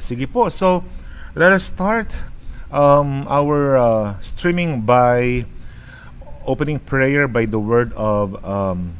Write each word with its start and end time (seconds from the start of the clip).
Sige 0.00 0.26
po. 0.30 0.48
So, 0.48 0.84
let 1.34 1.52
us 1.52 1.70
start 1.70 2.14
um, 2.72 3.26
our 3.28 3.76
uh, 3.76 4.20
streaming 4.20 4.82
by 4.82 5.44
opening 6.48 6.80
prayer 6.80 7.28
by 7.28 7.44
the 7.44 7.60
word 7.60 7.92
of 7.92 8.40
um, 8.44 8.96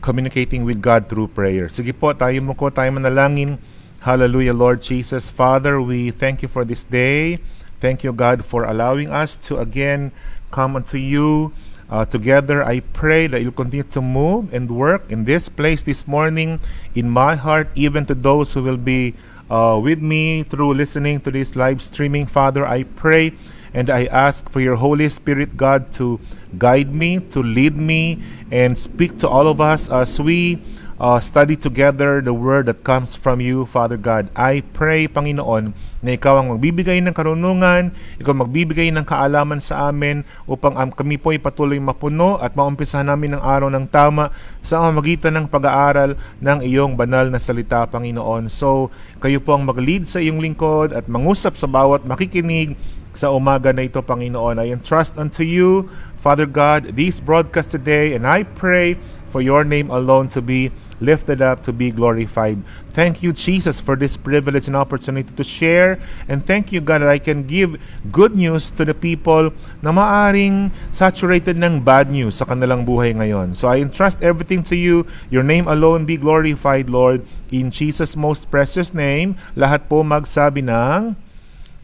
communicating 0.00 0.62
with 0.62 0.80
God 0.80 1.10
through 1.10 1.34
prayer. 1.34 1.66
Sige 1.66 1.90
po, 1.90 2.14
tayo 2.14 2.38
ko, 2.54 2.70
tayo 2.70 2.94
manalangin. 2.94 3.58
Hallelujah, 4.06 4.54
Lord 4.54 4.78
Jesus. 4.86 5.26
Father, 5.26 5.82
we 5.82 6.14
thank 6.14 6.38
you 6.38 6.46
for 6.46 6.62
this 6.62 6.86
day. 6.86 7.42
Thank 7.82 8.06
you, 8.06 8.14
God, 8.14 8.46
for 8.46 8.62
allowing 8.62 9.10
us 9.10 9.34
to 9.50 9.58
again 9.58 10.14
come 10.54 10.78
unto 10.78 10.96
you. 10.96 11.50
Uh, 11.86 12.02
together, 12.02 12.66
I 12.66 12.82
pray 12.82 13.26
that 13.30 13.42
you'll 13.42 13.54
continue 13.54 13.86
to 13.94 14.02
move 14.02 14.50
and 14.50 14.66
work 14.66 15.06
in 15.06 15.22
this 15.22 15.46
place 15.46 15.86
this 15.86 16.06
morning, 16.06 16.58
in 16.98 17.06
my 17.06 17.38
heart, 17.38 17.70
even 17.78 18.06
to 18.10 18.14
those 18.14 18.54
who 18.54 18.62
will 18.62 18.78
be 18.78 19.14
uh, 19.50 19.80
with 19.82 20.00
me 20.00 20.42
through 20.42 20.74
listening 20.74 21.20
to 21.20 21.30
this 21.30 21.56
live 21.56 21.82
streaming. 21.82 22.26
Father, 22.26 22.66
I 22.66 22.84
pray 22.84 23.32
and 23.74 23.90
I 23.90 24.06
ask 24.06 24.48
for 24.48 24.60
your 24.60 24.76
Holy 24.76 25.08
Spirit, 25.08 25.56
God, 25.56 25.92
to 25.92 26.18
guide 26.58 26.94
me, 26.94 27.20
to 27.30 27.42
lead 27.42 27.76
me, 27.76 28.22
and 28.50 28.78
speak 28.78 29.18
to 29.18 29.28
all 29.28 29.48
of 29.48 29.60
us 29.60 29.90
as 29.90 30.18
we 30.20 30.62
uh, 30.96 31.20
study 31.20 31.56
together 31.56 32.20
the 32.24 32.32
word 32.32 32.66
that 32.66 32.80
comes 32.84 33.16
from 33.16 33.40
you, 33.40 33.68
Father 33.68 33.96
God. 33.96 34.32
I 34.32 34.64
pray, 34.72 35.08
Panginoon, 35.08 35.76
na 36.00 36.10
ikaw 36.16 36.40
ang 36.40 36.56
magbibigay 36.56 37.00
ng 37.04 37.12
karunungan, 37.12 37.92
ikaw 38.20 38.32
magbibigay 38.32 38.88
ng 38.92 39.04
kaalaman 39.04 39.60
sa 39.60 39.88
amin 39.88 40.24
upang 40.48 40.76
um, 40.76 40.90
kami 40.92 41.20
po 41.20 41.32
ay 41.32 41.40
patuloy 41.40 41.76
mapuno 41.80 42.40
at 42.40 42.56
maumpisahan 42.56 43.08
namin 43.08 43.36
ang 43.36 43.42
araw 43.44 43.68
ng 43.72 43.86
tama 43.88 44.32
sa 44.64 44.82
magitan 44.88 45.36
ng 45.36 45.46
pag-aaral 45.48 46.16
ng 46.40 46.58
iyong 46.64 46.96
banal 46.96 47.28
na 47.28 47.40
salita, 47.40 47.84
Panginoon. 47.88 48.48
So, 48.48 48.88
kayo 49.20 49.40
po 49.40 49.56
ang 49.56 49.68
mag-lead 49.68 50.08
sa 50.08 50.20
iyong 50.20 50.40
lingkod 50.40 50.96
at 50.96 51.08
mangusap 51.08 51.56
sa 51.60 51.68
bawat 51.68 52.04
makikinig 52.08 52.76
sa 53.16 53.32
umaga 53.32 53.72
na 53.72 53.88
ito, 53.88 54.00
Panginoon. 54.04 54.60
I 54.60 54.76
entrust 54.76 55.16
unto 55.16 55.40
you, 55.40 55.88
Father 56.20 56.44
God, 56.44 57.00
this 57.00 57.16
broadcast 57.16 57.72
today, 57.72 58.12
and 58.12 58.28
I 58.28 58.44
pray 58.44 59.00
for 59.32 59.40
your 59.40 59.64
name 59.64 59.88
alone 59.88 60.28
to 60.36 60.44
be 60.44 60.68
lifted 61.00 61.42
up, 61.42 61.62
to 61.64 61.72
be 61.72 61.90
glorified. 61.90 62.62
Thank 62.92 63.22
you, 63.22 63.32
Jesus, 63.32 63.80
for 63.80 63.96
this 63.96 64.16
privilege 64.16 64.66
and 64.66 64.76
opportunity 64.76 65.28
to 65.34 65.44
share. 65.44 66.00
And 66.28 66.44
thank 66.44 66.72
you, 66.72 66.80
God, 66.80 67.02
that 67.02 67.12
I 67.12 67.18
can 67.18 67.44
give 67.44 67.76
good 68.10 68.34
news 68.34 68.72
to 68.80 68.84
the 68.84 68.94
people 68.96 69.52
na 69.84 69.92
maaring 69.92 70.72
saturated 70.90 71.60
ng 71.60 71.84
bad 71.84 72.08
news 72.08 72.40
sa 72.40 72.48
kanilang 72.48 72.88
buhay 72.88 73.12
ngayon. 73.12 73.52
So 73.52 73.68
I 73.68 73.84
entrust 73.84 74.24
everything 74.24 74.64
to 74.72 74.76
you. 74.76 75.04
Your 75.28 75.44
name 75.44 75.68
alone 75.68 76.08
be 76.08 76.16
glorified, 76.16 76.88
Lord. 76.88 77.24
In 77.52 77.70
Jesus' 77.70 78.16
most 78.16 78.48
precious 78.48 78.96
name, 78.96 79.36
lahat 79.54 79.92
po 79.92 80.00
magsabi 80.00 80.64
ng 80.64 81.16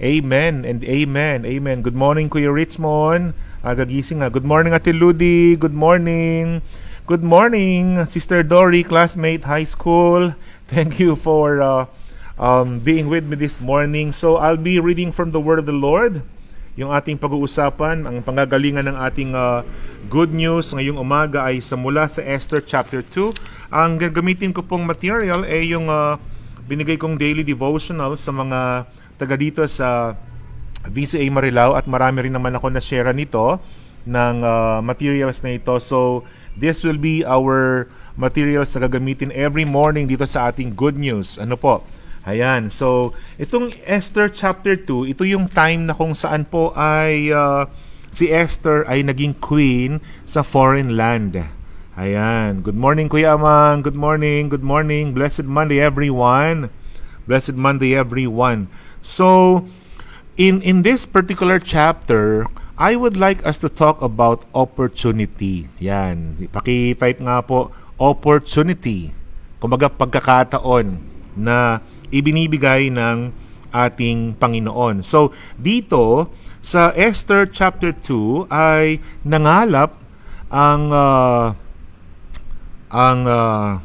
Amen 0.03 0.67
and 0.67 0.83
Amen. 0.83 1.47
Amen. 1.47 1.79
Good 1.79 1.95
morning, 1.95 2.27
Kuya 2.27 2.51
Richmond. 2.51 3.39
Agagising 3.63 4.19
nga. 4.19 4.35
Good 4.35 4.43
morning, 4.43 4.75
Ate 4.75 4.91
Ludi. 4.91 5.55
Good 5.55 5.77
morning. 5.77 6.59
Good 7.03 7.27
morning, 7.27 7.99
Sister 8.07 8.47
Dory, 8.47 8.87
classmate, 8.87 9.43
high 9.43 9.67
school. 9.67 10.39
Thank 10.71 11.03
you 11.03 11.19
for 11.19 11.59
uh, 11.59 11.91
um, 12.39 12.79
being 12.79 13.11
with 13.11 13.27
me 13.27 13.35
this 13.35 13.59
morning. 13.59 14.15
So 14.15 14.39
I'll 14.39 14.55
be 14.55 14.79
reading 14.79 15.11
from 15.11 15.35
the 15.35 15.43
Word 15.43 15.59
of 15.59 15.67
the 15.67 15.75
Lord. 15.75 16.23
Yung 16.79 16.95
ating 16.95 17.19
pag-uusapan, 17.19 18.07
ang 18.07 18.23
panggagalingan 18.23 18.87
ng 18.87 18.95
ating 19.03 19.35
uh, 19.35 19.67
good 20.07 20.31
news 20.31 20.71
ngayong 20.71 20.95
umaga 20.95 21.43
ay 21.43 21.59
sa 21.59 21.75
mula 21.75 22.07
sa 22.07 22.23
Esther 22.23 22.63
chapter 22.63 23.03
2. 23.03 23.75
Ang 23.75 23.99
gagamitin 23.99 24.55
ko 24.55 24.63
pong 24.63 24.87
material 24.87 25.43
ay 25.43 25.75
yung 25.75 25.91
uh, 25.91 26.15
binigay 26.71 26.95
kong 26.95 27.19
daily 27.19 27.43
devotional 27.43 28.15
sa 28.15 28.31
mga 28.31 28.87
taga 29.19 29.35
dito 29.35 29.67
sa 29.67 30.15
VCA 30.87 31.27
Marilao 31.35 31.75
at 31.75 31.91
marami 31.91 32.31
rin 32.31 32.35
naman 32.39 32.55
ako 32.55 32.71
na 32.71 32.79
share 32.79 33.11
nito 33.11 33.59
ng 34.07 34.37
uh, 34.43 34.79
materials 34.83 35.43
na 35.43 35.55
ito. 35.55 35.75
So 35.83 36.23
This 36.57 36.85
will 36.85 37.01
be 37.01 37.25
our 37.25 37.89
materials 38.17 38.77
na 38.77 38.85
gagamitin 38.85 39.33
every 39.33 39.65
morning 39.65 40.09
dito 40.09 40.29
sa 40.29 40.53
ating 40.53 40.77
good 40.77 41.01
news. 41.01 41.41
Ano 41.41 41.57
po? 41.57 41.85
Ayan. 42.23 42.71
So, 42.71 43.17
itong 43.41 43.75
Esther 43.83 44.31
chapter 44.31 44.79
2, 44.79 45.11
ito 45.11 45.27
yung 45.27 45.51
time 45.51 45.91
na 45.91 45.95
kung 45.97 46.15
saan 46.15 46.47
po 46.47 46.71
ay 46.79 47.35
uh, 47.35 47.67
si 48.15 48.31
Esther 48.31 48.87
ay 48.87 49.03
naging 49.03 49.35
queen 49.43 49.99
sa 50.23 50.47
foreign 50.47 50.95
land. 50.95 51.35
Ayan. 51.99 52.63
Good 52.63 52.79
morning, 52.79 53.11
Kuya 53.11 53.35
Amang. 53.35 53.83
Good 53.83 53.99
morning. 53.99 54.49
Good 54.49 54.63
morning. 54.63 55.13
Blessed 55.13 55.49
Monday, 55.49 55.83
everyone. 55.83 56.71
Blessed 57.27 57.59
Monday, 57.59 57.99
everyone. 57.99 58.71
So, 59.03 59.67
in 60.39 60.63
in 60.63 60.87
this 60.87 61.05
particular 61.05 61.59
chapter, 61.59 62.47
I 62.83 62.99
would 62.99 63.15
like 63.15 63.47
us 63.47 63.63
to 63.63 63.71
talk 63.71 64.03
about 64.03 64.43
opportunity. 64.51 65.71
Yan. 65.79 66.35
Paki-type 66.51 67.23
nga 67.23 67.39
po, 67.39 67.71
opportunity. 67.95 69.15
Kumbaga 69.63 69.87
pagkakataon 69.87 70.99
na 71.39 71.79
ibinibigay 72.11 72.91
ng 72.91 73.31
ating 73.71 74.35
Panginoon. 74.35 75.07
So, 75.07 75.31
dito 75.55 76.35
sa 76.59 76.91
Esther 76.99 77.47
chapter 77.47 77.95
2 77.95 78.51
ay 78.51 78.99
nangalap 79.23 79.95
ang 80.51 80.91
uh, 80.91 81.55
ang 82.91 83.21
uh, 83.31 83.79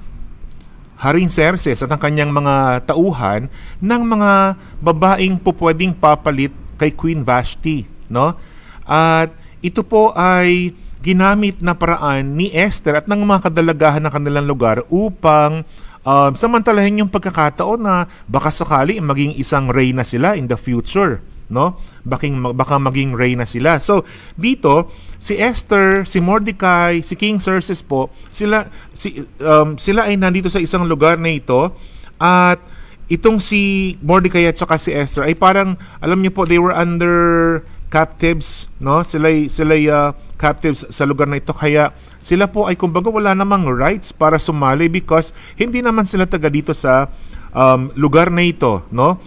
Haring 0.97 1.29
Xerxes 1.29 1.85
at 1.85 1.93
ang 1.93 2.01
kanyang 2.01 2.33
mga 2.33 2.89
tauhan 2.89 3.45
ng 3.77 4.01
mga 4.01 4.57
babaeng 4.81 5.37
pupwedeng 5.37 5.93
papalit 5.93 6.49
kay 6.81 6.89
Queen 6.89 7.21
Vashti, 7.21 7.85
no? 8.09 8.56
At 8.87 9.35
ito 9.59 9.83
po 9.83 10.15
ay 10.15 10.73
ginamit 11.03 11.61
na 11.61 11.77
paraan 11.77 12.35
ni 12.39 12.49
Esther 12.51 12.97
at 12.97 13.05
ng 13.05 13.21
mga 13.21 13.51
kadalagahan 13.51 14.01
ng 14.01 14.11
kanilang 14.11 14.47
lugar 14.49 14.81
upang 14.89 15.61
um, 16.01 16.31
samantalahin 16.33 17.05
yung 17.05 17.11
pagkakataon 17.11 17.79
na 17.79 18.09
baka 18.25 18.49
sakali 18.49 18.97
maging 18.97 19.37
isang 19.37 19.69
reyna 19.69 20.01
sila 20.01 20.33
in 20.33 20.49
the 20.49 20.57
future 20.57 21.21
no? 21.47 21.79
Baking 22.03 22.39
baka 22.55 22.75
maging 22.79 23.15
reyna 23.15 23.47
sila. 23.47 23.79
So 23.79 24.03
dito 24.35 24.91
si 25.17 25.39
Esther 25.39 26.03
si 26.03 26.19
Mordecai 26.19 27.01
si 27.03 27.15
King 27.15 27.39
Xerxes 27.39 27.81
po 27.81 28.11
sila 28.29 28.67
si 28.93 29.25
um, 29.41 29.79
sila 29.79 30.11
ay 30.11 30.19
nandito 30.19 30.51
sa 30.51 30.61
isang 30.61 30.85
lugar 30.85 31.17
na 31.17 31.33
ito 31.33 31.73
at 32.21 32.59
itong 33.07 33.39
si 33.39 33.95
Mordecai 34.03 34.45
at 34.45 34.59
saka 34.59 34.75
si 34.75 34.91
Esther 34.91 35.25
ay 35.25 35.35
parang 35.35 35.79
alam 36.03 36.19
niyo 36.19 36.35
po 36.35 36.43
they 36.43 36.59
were 36.59 36.75
under 36.75 37.63
captives, 37.87 38.67
no? 38.77 39.03
Sila 39.03 39.29
sila 39.47 39.75
uh, 39.75 40.09
captives 40.37 40.85
sa 40.91 41.03
lugar 41.07 41.25
na 41.25 41.39
ito 41.39 41.51
kaya 41.51 41.91
sila 42.21 42.45
po 42.51 42.67
ay 42.67 42.75
kumbaga 42.75 43.09
wala 43.09 43.33
namang 43.33 43.65
rights 43.65 44.13
para 44.13 44.37
sumali 44.37 44.91
because 44.91 45.31
hindi 45.57 45.81
naman 45.81 46.05
sila 46.05 46.27
taga 46.29 46.51
dito 46.51 46.75
sa 46.75 47.09
um, 47.55 47.89
lugar 47.97 48.29
na 48.29 48.43
ito, 48.43 48.85
no? 48.91 49.17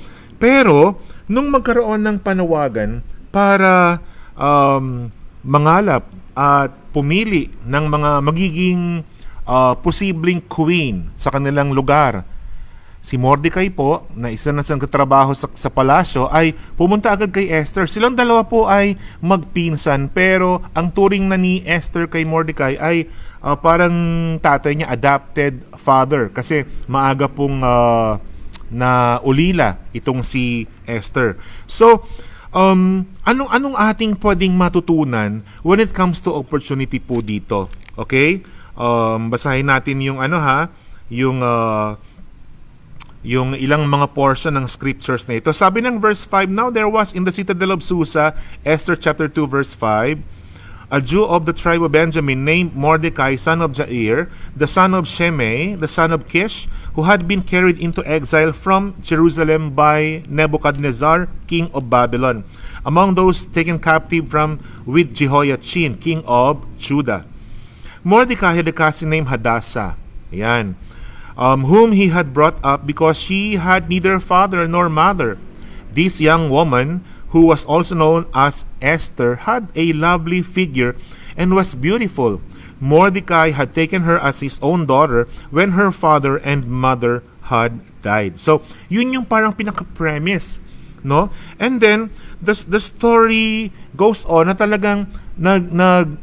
Pero 0.41 1.01
nung 1.31 1.53
magkaroon 1.53 2.01
ng 2.05 2.17
panawagan 2.21 3.05
para 3.31 4.03
um, 4.35 5.09
mangalap 5.45 6.05
at 6.35 6.73
pumili 6.91 7.53
ng 7.65 7.85
mga 7.87 8.11
magiging 8.25 8.83
uh, 9.47 9.75
posibleng 9.79 10.43
queen 10.51 11.11
sa 11.15 11.31
kanilang 11.31 11.71
lugar 11.71 12.27
Si 13.01 13.17
Mordecai 13.17 13.73
po, 13.73 14.05
na 14.13 14.29
isa 14.29 14.53
na 14.53 14.61
siyang 14.61 14.85
katrabaho 14.85 15.33
sa, 15.33 15.49
sa 15.57 15.73
palasyo, 15.73 16.29
ay 16.29 16.53
pumunta 16.77 17.09
agad 17.09 17.33
kay 17.33 17.49
Esther. 17.49 17.89
Silang 17.89 18.13
dalawa 18.13 18.45
po 18.45 18.69
ay 18.69 19.01
magpinsan, 19.25 20.13
pero 20.13 20.61
ang 20.77 20.93
turing 20.93 21.25
na 21.25 21.41
ni 21.41 21.65
Esther 21.65 22.13
kay 22.13 22.29
Mordecai 22.29 22.77
ay 22.77 23.09
uh, 23.41 23.57
parang 23.57 23.97
tatay 24.45 24.77
niya, 24.77 24.93
adopted 24.93 25.65
father. 25.81 26.29
Kasi 26.29 26.69
maaga 26.93 27.25
pong 27.25 27.65
uh, 27.65 28.21
na 28.69 29.17
ulila 29.25 29.81
itong 29.97 30.21
si 30.21 30.69
Esther. 30.85 31.41
So, 31.65 32.05
um, 32.53 33.09
anong, 33.25 33.49
anong 33.49 33.77
ating 33.81 34.21
pwedeng 34.21 34.61
matutunan 34.61 35.41
when 35.65 35.81
it 35.81 35.97
comes 35.97 36.21
to 36.21 36.37
opportunity 36.37 37.01
po 37.01 37.25
dito? 37.25 37.73
Okay? 37.97 38.45
Um, 38.77 39.33
basahin 39.33 39.73
natin 39.73 40.05
yung 40.05 40.21
ano 40.21 40.37
ha, 40.37 40.69
yung... 41.09 41.41
Uh, 41.41 41.97
yung 43.21 43.53
ilang 43.53 43.85
mga 43.85 44.17
portion 44.17 44.57
ng 44.57 44.65
scriptures 44.65 45.29
na 45.29 45.37
ito. 45.37 45.53
Sabi 45.53 45.85
ng 45.85 46.01
verse 46.01 46.25
5, 46.25 46.49
Now 46.49 46.73
there 46.73 46.89
was 46.89 47.13
in 47.13 47.29
the 47.29 47.35
citadel 47.35 47.77
of 47.77 47.85
Susa, 47.85 48.33
Esther 48.65 48.97
chapter 48.97 49.29
2 49.29 49.45
verse 49.45 49.77
5, 49.77 50.41
a 50.91 50.99
Jew 50.99 51.23
of 51.23 51.47
the 51.47 51.53
tribe 51.53 51.85
of 51.85 51.93
Benjamin 51.93 52.43
named 52.43 52.75
Mordecai, 52.75 53.37
son 53.37 53.63
of 53.63 53.79
Jair, 53.79 54.27
the 54.57 54.67
son 54.67 54.91
of 54.97 55.07
Shimei, 55.07 55.77
the 55.77 55.87
son 55.87 56.11
of 56.11 56.27
Kish, 56.27 56.67
who 56.99 57.07
had 57.07 57.29
been 57.29 57.43
carried 57.47 57.79
into 57.79 58.03
exile 58.09 58.53
from 58.53 58.97
Jerusalem 58.99 59.71
by 59.71 60.25
Nebuchadnezzar, 60.27 61.29
king 61.47 61.71
of 61.71 61.87
Babylon, 61.93 62.43
among 62.83 63.15
those 63.15 63.47
taken 63.47 63.79
captive 63.79 64.33
from 64.33 64.59
with 64.83 65.15
Jehoiachin, 65.15 66.01
king 66.01 66.25
of 66.27 66.67
Judah. 66.77 67.23
Mordecai 68.03 68.57
had 68.57 68.67
a 68.67 68.73
cousin 68.73 69.11
named 69.11 69.29
Hadassah. 69.29 69.95
Ayan 70.33 70.75
um, 71.41 71.65
whom 71.65 71.97
he 71.97 72.13
had 72.13 72.37
brought 72.37 72.61
up 72.61 72.85
because 72.85 73.17
she 73.17 73.57
had 73.57 73.89
neither 73.89 74.21
father 74.21 74.69
nor 74.69 74.93
mother. 74.93 75.41
This 75.91 76.21
young 76.21 76.53
woman, 76.53 77.03
who 77.33 77.49
was 77.49 77.65
also 77.65 77.97
known 77.97 78.29
as 78.37 78.69
Esther, 78.85 79.49
had 79.49 79.73
a 79.75 79.97
lovely 79.97 80.45
figure 80.45 80.95
and 81.35 81.57
was 81.57 81.75
beautiful. 81.75 82.45
Mordecai 82.79 83.51
had 83.57 83.73
taken 83.73 84.05
her 84.05 84.21
as 84.21 84.45
his 84.45 84.61
own 84.61 84.85
daughter 84.85 85.27
when 85.49 85.73
her 85.73 85.91
father 85.91 86.37
and 86.37 86.69
mother 86.69 87.25
had 87.49 87.81
died. 88.05 88.39
So, 88.41 88.63
yun 88.89 89.13
yung 89.13 89.27
parang 89.29 89.53
pinaka-premise, 89.53 90.61
no? 91.05 91.29
And 91.61 91.81
then 91.81 92.13
the 92.41 92.57
the 92.57 92.81
story 92.81 93.73
goes 93.93 94.25
on 94.25 94.49
na 94.49 94.57
talagang 94.57 95.13
nag 95.37 95.69
nag 95.69 96.17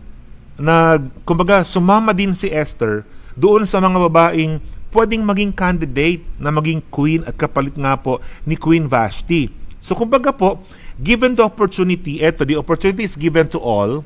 nag 0.57 1.01
kumbaga 1.29 1.61
sumama 1.61 2.13
din 2.17 2.33
si 2.33 2.49
Esther 2.49 3.05
doon 3.37 3.69
sa 3.69 3.77
mga 3.77 4.09
babaeng 4.09 4.57
pwedeng 4.91 5.23
maging 5.27 5.51
candidate 5.51 6.23
na 6.39 6.51
maging 6.53 6.83
queen 6.91 7.21
at 7.27 7.35
kapalit 7.35 7.75
nga 7.75 7.99
po 7.99 8.23
ni 8.47 8.55
Queen 8.55 8.87
Vashti. 8.87 9.51
So 9.83 9.95
kumbaga 9.95 10.35
po, 10.35 10.63
given 10.99 11.37
the 11.37 11.43
opportunity, 11.45 12.19
eto, 12.23 12.43
the 12.47 12.57
opportunity 12.57 13.05
is 13.05 13.15
given 13.15 13.47
to 13.51 13.59
all, 13.59 14.03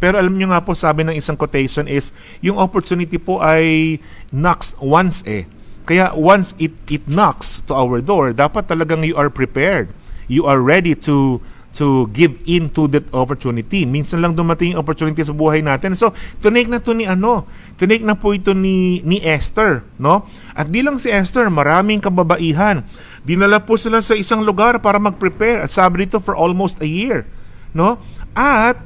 pero 0.00 0.16
alam 0.16 0.32
nyo 0.34 0.48
nga 0.50 0.64
po, 0.64 0.72
sabi 0.72 1.04
ng 1.04 1.12
isang 1.12 1.36
quotation 1.36 1.84
is, 1.84 2.10
yung 2.40 2.56
opportunity 2.56 3.20
po 3.20 3.38
ay 3.44 4.00
knocks 4.32 4.72
once 4.80 5.20
eh. 5.28 5.44
Kaya 5.84 6.16
once 6.16 6.56
it, 6.56 6.72
it 6.88 7.04
knocks 7.04 7.60
to 7.68 7.76
our 7.76 8.00
door, 8.00 8.32
dapat 8.32 8.64
talagang 8.70 9.04
you 9.04 9.12
are 9.18 9.28
prepared. 9.28 9.92
You 10.30 10.48
are 10.48 10.62
ready 10.62 10.96
to 11.04 11.42
to 11.70 12.10
give 12.10 12.34
in 12.50 12.66
to 12.74 12.90
that 12.90 13.06
opportunity. 13.14 13.86
Minsan 13.86 14.18
lang 14.18 14.34
dumating 14.34 14.74
yung 14.74 14.82
opportunity 14.82 15.22
sa 15.22 15.30
buhay 15.30 15.62
natin. 15.62 15.94
So, 15.94 16.10
tinake 16.42 16.66
na 16.66 16.82
to 16.82 16.90
ni 16.90 17.06
ano, 17.06 17.46
tinake 17.78 18.02
na 18.02 18.18
po 18.18 18.34
ito 18.34 18.50
ni, 18.50 19.00
ni 19.06 19.22
Esther, 19.22 19.86
no? 19.96 20.26
At 20.52 20.68
di 20.68 20.82
lang 20.82 20.98
si 20.98 21.08
Esther, 21.08 21.46
maraming 21.46 22.02
kababaihan. 22.02 22.82
Dinala 23.22 23.62
po 23.62 23.78
sila 23.78 24.02
sa 24.02 24.18
isang 24.18 24.42
lugar 24.42 24.82
para 24.82 24.98
mag-prepare. 24.98 25.62
At 25.62 25.70
sabi 25.70 26.08
dito 26.08 26.18
for 26.18 26.34
almost 26.34 26.82
a 26.82 26.88
year, 26.88 27.28
no? 27.70 28.02
At 28.34 28.80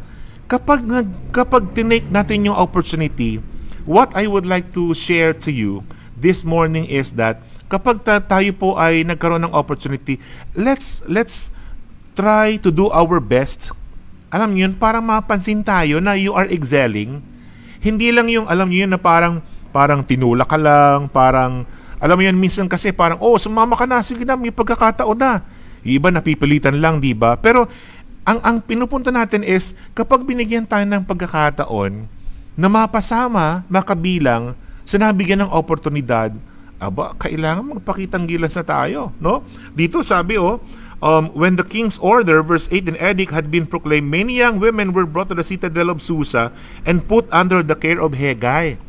kapag 0.44 0.84
kapag 1.32 1.72
tinake 1.72 2.12
natin 2.12 2.52
yung 2.52 2.58
opportunity, 2.58 3.40
what 3.88 4.12
I 4.12 4.28
would 4.28 4.44
like 4.44 4.76
to 4.76 4.92
share 4.92 5.32
to 5.44 5.50
you 5.50 5.88
this 6.12 6.44
morning 6.44 6.84
is 6.84 7.16
that 7.16 7.40
kapag 7.72 8.04
ta- 8.04 8.22
tayo 8.22 8.52
po 8.52 8.68
ay 8.76 9.08
nagkaroon 9.08 9.48
ng 9.48 9.54
opportunity, 9.56 10.20
let's 10.52 11.00
let's 11.08 11.54
try 12.14 12.56
to 12.62 12.70
do 12.70 12.88
our 12.94 13.18
best. 13.18 13.74
Alam 14.30 14.54
niyo 14.54 14.70
yun, 14.70 14.74
para 14.74 14.98
mapansin 14.98 15.62
tayo 15.62 16.02
na 16.02 16.18
you 16.18 16.34
are 16.34 16.50
excelling. 16.50 17.22
Hindi 17.78 18.10
lang 18.10 18.26
yung, 18.30 18.46
alam 18.50 18.66
niyo 18.66 18.86
yun, 18.86 18.92
na 18.94 18.98
parang, 18.98 19.38
parang 19.70 20.02
tinulak 20.02 20.50
ka 20.50 20.58
lang, 20.58 21.06
parang, 21.10 21.62
alam 22.02 22.16
mo 22.18 22.22
yun, 22.22 22.34
minsan 22.38 22.66
kasi 22.66 22.90
parang, 22.90 23.20
oh, 23.22 23.38
sumama 23.38 23.78
ka 23.78 23.86
na, 23.86 24.02
sige 24.02 24.26
na, 24.26 24.34
may 24.34 24.50
pagkakataon 24.50 25.18
na. 25.18 25.44
Yung 25.86 26.00
iba 26.00 26.08
napipilitan 26.10 26.80
lang, 26.82 26.98
di 26.98 27.14
ba? 27.14 27.38
Pero, 27.38 27.68
ang, 28.24 28.40
ang 28.40 28.56
pinupunta 28.58 29.12
natin 29.12 29.44
is, 29.44 29.76
kapag 29.92 30.24
binigyan 30.24 30.64
tayo 30.64 30.82
ng 30.88 31.04
pagkakataon, 31.04 32.08
na 32.54 32.68
mapasama, 32.70 33.66
makabilang, 33.66 34.54
sa 34.86 34.96
nabigyan 34.98 35.46
ng 35.46 35.50
oportunidad, 35.52 36.34
aba, 36.78 37.16
kailangan 37.16 37.78
magpakitang 37.78 38.28
gilas 38.28 38.54
na 38.58 38.64
tayo, 38.66 39.14
no? 39.22 39.46
Dito 39.72 40.04
sabi, 40.04 40.36
oh, 40.36 40.60
um, 41.04 41.28
when 41.36 41.60
the 41.60 41.62
king's 41.62 42.00
order, 42.00 42.42
verse 42.42 42.66
8, 42.72 42.88
and 42.88 42.96
edict 42.96 43.30
had 43.30 43.52
been 43.52 43.68
proclaimed, 43.68 44.08
many 44.08 44.40
young 44.40 44.58
women 44.58 44.96
were 44.96 45.04
brought 45.04 45.28
to 45.28 45.36
the 45.36 45.44
citadel 45.44 45.92
of 45.92 46.00
Susa 46.00 46.50
and 46.88 47.04
put 47.04 47.28
under 47.28 47.62
the 47.62 47.76
care 47.76 48.00
of 48.00 48.16
Hegay. 48.16 48.80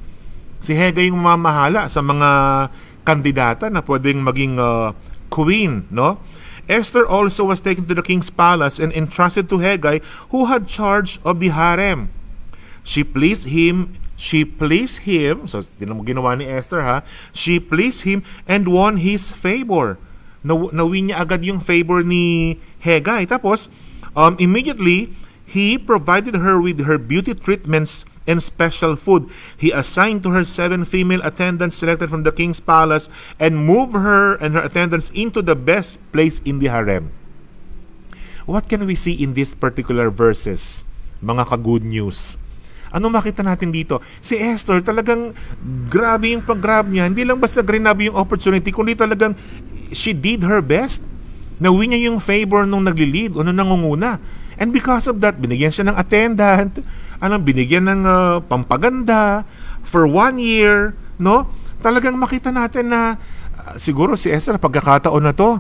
Si 0.64 0.74
Hegay 0.74 1.12
yung 1.12 1.20
mamahala 1.20 1.92
sa 1.92 2.00
mga 2.00 2.72
kandidata 3.04 3.68
na 3.68 3.84
pwedeng 3.84 4.24
maging 4.24 4.56
uh, 4.56 4.96
queen, 5.28 5.84
no? 5.92 6.24
Esther 6.66 7.06
also 7.06 7.46
was 7.46 7.62
taken 7.62 7.86
to 7.86 7.94
the 7.94 8.02
king's 8.02 8.32
palace 8.32 8.80
and 8.80 8.90
entrusted 8.96 9.52
to 9.52 9.60
Hegay, 9.60 10.02
who 10.32 10.48
had 10.48 10.72
charge 10.72 11.20
of 11.28 11.44
the 11.44 11.52
harem. 11.52 12.10
She 12.82 13.04
pleased 13.04 13.52
him 13.52 14.00
She 14.16 14.48
pleased 14.48 15.04
him, 15.04 15.44
so 15.44 15.60
ginawa 15.76 16.40
ni 16.40 16.48
Esther 16.48 16.80
ha, 16.88 17.04
she 17.36 17.60
pleased 17.60 18.08
him 18.08 18.24
and 18.48 18.64
won 18.72 19.04
his 19.04 19.36
favor 19.36 20.00
naw- 20.46 20.70
nawin 20.70 21.10
niya 21.10 21.26
agad 21.26 21.42
yung 21.42 21.58
favor 21.58 22.06
ni 22.06 22.56
Hegay. 22.86 23.26
Tapos, 23.26 23.68
um, 24.14 24.38
immediately, 24.38 25.10
he 25.50 25.82
provided 25.82 26.38
her 26.38 26.62
with 26.62 26.86
her 26.86 27.02
beauty 27.02 27.34
treatments 27.34 28.06
and 28.30 28.42
special 28.42 28.94
food. 28.98 29.30
He 29.58 29.74
assigned 29.74 30.22
to 30.26 30.34
her 30.34 30.46
seven 30.46 30.86
female 30.86 31.22
attendants 31.26 31.78
selected 31.82 32.10
from 32.10 32.22
the 32.26 32.34
king's 32.34 32.62
palace 32.62 33.10
and 33.42 33.66
moved 33.66 33.98
her 33.98 34.38
and 34.38 34.54
her 34.54 34.66
attendants 34.66 35.10
into 35.14 35.42
the 35.42 35.58
best 35.58 35.98
place 36.14 36.42
in 36.46 36.62
the 36.62 36.70
harem. 36.70 37.10
What 38.46 38.70
can 38.70 38.86
we 38.86 38.94
see 38.94 39.14
in 39.14 39.34
these 39.34 39.58
particular 39.58 40.14
verses? 40.14 40.86
Mga 41.22 41.50
ka-good 41.50 41.82
news. 41.82 42.38
Ano 42.94 43.10
makita 43.10 43.42
natin 43.42 43.74
dito? 43.74 44.04
Si 44.22 44.38
Esther 44.38 44.82
talagang 44.86 45.34
grabe 45.90 46.34
yung 46.34 46.46
pag-grab 46.46 46.90
niya. 46.90 47.10
Hindi 47.10 47.26
lang 47.26 47.42
basta 47.42 47.66
grabe 47.66 48.10
yung 48.10 48.18
opportunity, 48.18 48.70
kundi 48.70 48.94
talagang 48.94 49.34
she 49.94 50.12
did 50.14 50.44
her 50.46 50.60
best. 50.60 51.02
Nawin 51.56 51.96
niya 51.96 52.12
yung 52.12 52.20
favor 52.20 52.68
nung 52.68 52.84
nagli-lead 52.84 53.40
o 53.40 53.44
nung 53.46 53.56
nangunguna. 53.56 54.20
And 54.56 54.72
because 54.72 55.08
of 55.12 55.20
that, 55.20 55.36
binigyan 55.40 55.72
siya 55.72 55.92
ng 55.92 55.98
attendant, 56.00 56.80
anong 57.20 57.44
binigyan 57.44 57.88
ng 57.92 58.02
uh, 58.08 58.36
pampaganda 58.48 59.44
for 59.84 60.08
one 60.08 60.40
year, 60.40 60.96
no? 61.20 61.52
Talagang 61.84 62.16
makita 62.16 62.56
natin 62.56 62.92
na 62.92 63.20
uh, 63.60 63.76
siguro 63.76 64.16
si 64.16 64.32
Esther 64.32 64.56
pagkakataon 64.56 65.24
na 65.24 65.36
to, 65.36 65.60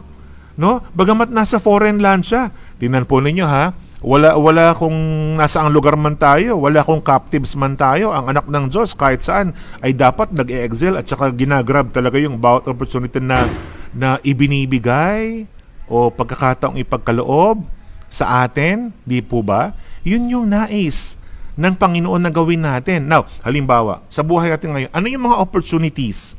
no? 0.55 0.79
Bagamat 0.95 1.27
nasa 1.31 1.59
foreign 1.59 1.99
land 1.99 2.23
siya. 2.23 2.55
Tingnan 2.79 3.03
po 3.03 3.19
ninyo 3.19 3.43
ha, 3.43 3.75
wala 4.05 4.37
wala 4.37 4.77
kung 4.77 4.93
nasa 5.33 5.65
ang 5.65 5.73
lugar 5.73 5.97
man 5.97 6.13
tayo, 6.13 6.61
wala 6.61 6.85
kung 6.85 7.01
captives 7.01 7.57
man 7.57 7.73
tayo, 7.73 8.13
ang 8.13 8.29
anak 8.29 8.45
ng 8.45 8.69
Diyos 8.69 8.93
kahit 8.93 9.25
saan 9.25 9.57
ay 9.81 9.97
dapat 9.97 10.29
nag-excel 10.29 10.93
at 10.93 11.09
saka 11.09 11.33
ginagrab 11.33 11.89
talaga 11.89 12.21
yung 12.21 12.37
bawat 12.37 12.69
opportunity 12.69 13.17
na 13.17 13.49
na 13.97 14.21
ibinibigay 14.21 15.49
o 15.89 16.13
pagkakataong 16.13 16.77
ipagkaloob 16.77 17.65
sa 18.05 18.45
atin, 18.45 18.93
di 19.01 19.25
po 19.25 19.41
ba? 19.41 19.73
Yun 20.05 20.29
yung 20.29 20.45
nais 20.53 21.17
ng 21.57 21.73
Panginoon 21.73 22.21
na 22.21 22.29
gawin 22.29 22.61
natin. 22.61 23.09
Now, 23.09 23.25
halimbawa, 23.41 24.05
sa 24.11 24.21
buhay 24.21 24.53
natin 24.53 24.69
ngayon, 24.75 24.91
ano 24.93 25.05
yung 25.09 25.25
mga 25.33 25.41
opportunities 25.41 26.37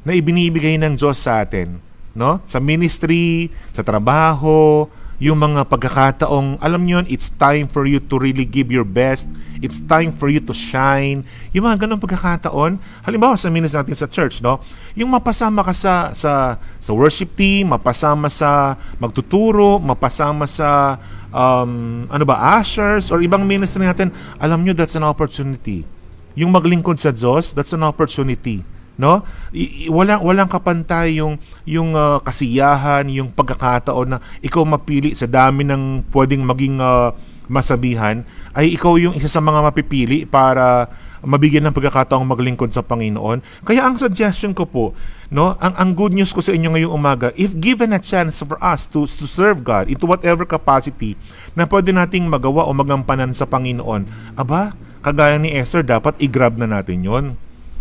na 0.00 0.16
ibinibigay 0.16 0.80
ng 0.80 0.96
Diyos 0.96 1.20
sa 1.20 1.44
atin? 1.44 1.76
No? 2.16 2.40
Sa 2.48 2.56
ministry, 2.58 3.52
sa 3.70 3.84
trabaho, 3.84 4.88
yung 5.20 5.36
mga 5.36 5.68
pagkakataong, 5.68 6.56
alam 6.64 6.80
nyo 6.80 7.04
it's 7.04 7.28
time 7.36 7.68
for 7.68 7.84
you 7.84 8.00
to 8.00 8.16
really 8.16 8.48
give 8.48 8.72
your 8.72 8.88
best. 8.88 9.28
It's 9.60 9.76
time 9.76 10.16
for 10.16 10.32
you 10.32 10.40
to 10.40 10.56
shine. 10.56 11.28
Yung 11.52 11.68
mga 11.68 11.84
ganong 11.84 12.00
pagkakataon, 12.00 12.80
halimbawa 13.04 13.36
sa 13.36 13.52
ministry 13.52 13.84
natin 13.84 14.00
sa 14.00 14.08
church, 14.08 14.40
no? 14.40 14.64
Yung 14.96 15.12
mapasama 15.12 15.60
ka 15.60 15.76
sa, 15.76 16.16
sa, 16.16 16.56
sa 16.80 16.90
worship 16.96 17.36
team, 17.36 17.68
mapasama 17.76 18.32
sa 18.32 18.80
magtuturo, 18.96 19.76
mapasama 19.76 20.48
sa, 20.48 20.96
um, 21.28 22.08
ano 22.08 22.24
ba, 22.24 22.56
ushers, 22.56 23.12
or 23.12 23.20
ibang 23.20 23.44
ministry 23.44 23.84
natin, 23.84 24.08
alam 24.40 24.64
nyo, 24.64 24.72
that's 24.72 24.96
an 24.96 25.04
opportunity. 25.04 25.84
Yung 26.32 26.48
maglingkod 26.48 26.96
sa 26.96 27.12
Diyos, 27.12 27.52
that's 27.52 27.76
an 27.76 27.84
opportunity 27.84 28.64
no? 29.00 29.24
I, 29.56 29.88
walang 29.88 30.20
walang 30.20 30.52
kapantay 30.52 31.16
yung 31.16 31.40
yung 31.64 31.96
uh, 31.96 32.20
kasiyahan, 32.20 33.08
yung 33.08 33.32
pagkakataon 33.32 34.08
na 34.12 34.18
ikaw 34.44 34.60
mapili 34.68 35.16
sa 35.16 35.24
dami 35.24 35.64
ng 35.64 36.12
pwedeng 36.12 36.44
maging 36.44 36.76
uh, 36.76 37.16
masabihan 37.50 38.22
ay 38.54 38.78
ikaw 38.78 38.94
yung 38.94 39.18
isa 39.18 39.26
sa 39.26 39.42
mga 39.42 39.66
mapipili 39.66 40.22
para 40.22 40.86
mabigyan 41.20 41.68
ng 41.68 41.74
pagkakataong 41.74 42.24
maglingkod 42.24 42.70
sa 42.72 42.80
Panginoon. 42.80 43.42
Kaya 43.66 43.84
ang 43.84 43.98
suggestion 43.98 44.54
ko 44.54 44.64
po, 44.64 44.84
no, 45.28 45.58
ang 45.58 45.74
ang 45.76 45.90
good 45.92 46.14
news 46.14 46.30
ko 46.30 46.40
sa 46.40 46.54
inyo 46.54 46.72
ngayong 46.72 46.94
umaga, 46.94 47.34
if 47.36 47.52
given 47.58 47.92
a 47.92 48.00
chance 48.00 48.40
for 48.40 48.56
us 48.62 48.86
to 48.86 49.04
to 49.04 49.26
serve 49.26 49.66
God 49.66 49.90
into 49.90 50.06
whatever 50.06 50.46
capacity 50.46 51.18
na 51.58 51.66
pwede 51.66 51.90
nating 51.90 52.30
magawa 52.30 52.64
o 52.64 52.72
magampanan 52.72 53.34
sa 53.34 53.44
Panginoon, 53.44 54.06
aba, 54.38 54.72
kagaya 55.04 55.36
ni 55.36 55.52
Esther, 55.52 55.84
dapat 55.84 56.16
i-grab 56.22 56.56
na 56.56 56.70
natin 56.70 57.04
'yon 57.04 57.26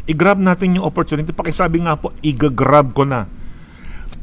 i-grab 0.10 0.42
natin 0.42 0.82
yung 0.82 0.86
opportunity. 0.90 1.30
Pakisabi 1.30 1.86
nga 1.86 1.94
po, 1.94 2.10
i-grab 2.26 2.98
ko 2.98 3.06
na. 3.06 3.30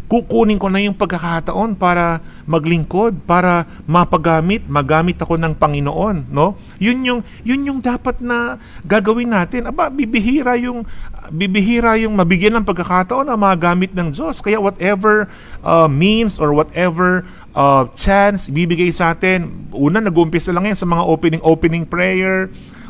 Kukunin 0.06 0.54
ko 0.54 0.70
na 0.70 0.78
yung 0.78 0.94
pagkakataon 0.94 1.74
para 1.74 2.22
maglingkod, 2.46 3.26
para 3.26 3.66
mapagamit, 3.90 4.62
magamit 4.70 5.18
ako 5.18 5.34
ng 5.34 5.58
Panginoon, 5.58 6.30
no? 6.30 6.54
Yun 6.78 7.02
yung 7.02 7.20
yun 7.42 7.66
yung 7.66 7.80
dapat 7.82 8.22
na 8.22 8.54
gagawin 8.86 9.34
natin. 9.34 9.66
Aba, 9.66 9.90
bibihira 9.90 10.54
yung 10.62 10.86
bibihira 11.34 11.98
yung 11.98 12.14
mabigyan 12.14 12.54
ng 12.54 12.62
pagkakataon 12.62 13.26
na 13.26 13.34
magamit 13.34 13.90
ng 13.98 14.14
Diyos. 14.14 14.38
Kaya 14.38 14.62
whatever 14.62 15.26
uh, 15.66 15.90
means 15.90 16.38
or 16.38 16.54
whatever 16.54 17.26
uh, 17.58 17.90
chance 17.98 18.46
bibigay 18.46 18.94
sa 18.94 19.10
atin, 19.10 19.50
una 19.74 19.98
nag-uumpisa 19.98 20.54
lang 20.54 20.70
yan 20.70 20.78
sa 20.78 20.86
mga 20.86 21.02
opening 21.02 21.42
opening 21.42 21.82
prayer, 21.82 22.46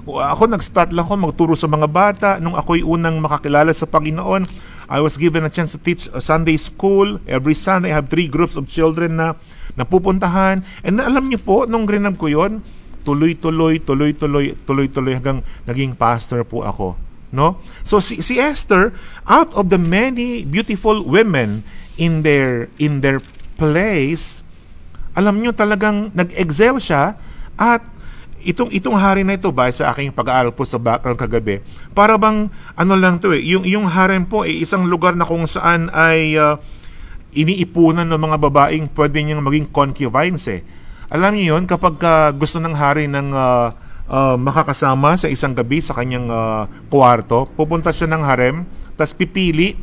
ako 0.06 0.46
nag-start 0.46 0.94
lang 0.94 1.02
ako 1.02 1.14
magturo 1.18 1.54
sa 1.58 1.66
mga 1.66 1.88
bata 1.90 2.28
nung 2.38 2.54
ako'y 2.54 2.86
unang 2.86 3.18
makakilala 3.18 3.74
sa 3.74 3.90
Panginoon. 3.90 4.46
I 4.86 5.02
was 5.02 5.18
given 5.18 5.42
a 5.42 5.50
chance 5.50 5.74
to 5.74 5.82
teach 5.82 6.06
a 6.14 6.22
Sunday 6.22 6.54
school. 6.54 7.18
Every 7.26 7.58
Sunday, 7.58 7.90
I 7.90 7.98
have 7.98 8.06
three 8.06 8.30
groups 8.30 8.54
of 8.54 8.70
children 8.70 9.18
na 9.18 9.34
napupuntahan. 9.74 10.62
And 10.86 11.02
alam 11.02 11.26
niyo 11.26 11.42
po, 11.42 11.66
nung 11.66 11.90
grinab 11.90 12.22
ko 12.22 12.30
yon 12.30 12.62
tuloy-tuloy, 13.02 13.82
tuloy-tuloy, 13.82 14.54
tuloy-tuloy 14.62 15.12
hanggang 15.18 15.42
naging 15.66 15.98
pastor 15.98 16.46
po 16.46 16.62
ako. 16.62 16.94
No? 17.34 17.58
So 17.82 17.98
si, 17.98 18.22
si 18.22 18.38
Esther, 18.38 18.94
out 19.26 19.50
of 19.58 19.74
the 19.74 19.78
many 19.78 20.46
beautiful 20.46 21.02
women 21.02 21.66
in 21.98 22.22
their 22.22 22.70
in 22.78 23.02
their 23.02 23.18
place, 23.58 24.46
alam 25.18 25.42
niyo 25.42 25.54
talagang 25.54 26.14
nag-excel 26.14 26.78
siya 26.78 27.18
at 27.58 27.82
itong 28.44 28.70
itong 28.72 28.96
hari 28.96 29.24
na 29.24 29.38
ito 29.38 29.48
ba 29.54 29.68
sa 29.72 29.92
aking 29.94 30.12
pag-aaral 30.12 30.52
po 30.52 30.66
sa 30.68 30.76
background 30.76 31.16
kagabi 31.16 31.64
para 31.96 32.18
bang 32.20 32.50
ano 32.76 32.94
lang 32.96 33.16
to 33.16 33.32
eh 33.32 33.40
yung 33.40 33.64
yung 33.64 33.86
harem 33.88 34.26
po 34.26 34.44
eh 34.44 34.52
isang 34.52 34.84
lugar 34.88 35.16
na 35.16 35.24
kung 35.24 35.44
saan 35.48 35.88
ay 35.94 36.36
uh, 36.36 36.60
iniipunan 37.32 38.08
ng 38.08 38.20
mga 38.20 38.36
babaeng 38.40 38.86
pwede 38.92 39.22
niyang 39.22 39.44
maging 39.44 39.68
concubines 39.72 40.44
eh 40.50 40.60
alam 41.08 41.38
niyo 41.38 41.56
yon 41.56 41.64
kapag 41.64 41.96
uh, 42.02 42.30
gusto 42.34 42.58
ng 42.58 42.74
hari 42.74 43.06
ng 43.06 43.30
uh, 43.30 43.70
uh, 44.10 44.36
makakasama 44.36 45.14
sa 45.14 45.30
isang 45.30 45.54
gabi 45.54 45.78
sa 45.80 45.94
kanyang 45.94 46.26
uh, 46.28 46.66
kwarto 46.90 47.46
pupunta 47.54 47.94
siya 47.94 48.10
ng 48.10 48.22
harem 48.22 48.66
tapos 48.98 49.14
pipili 49.14 49.76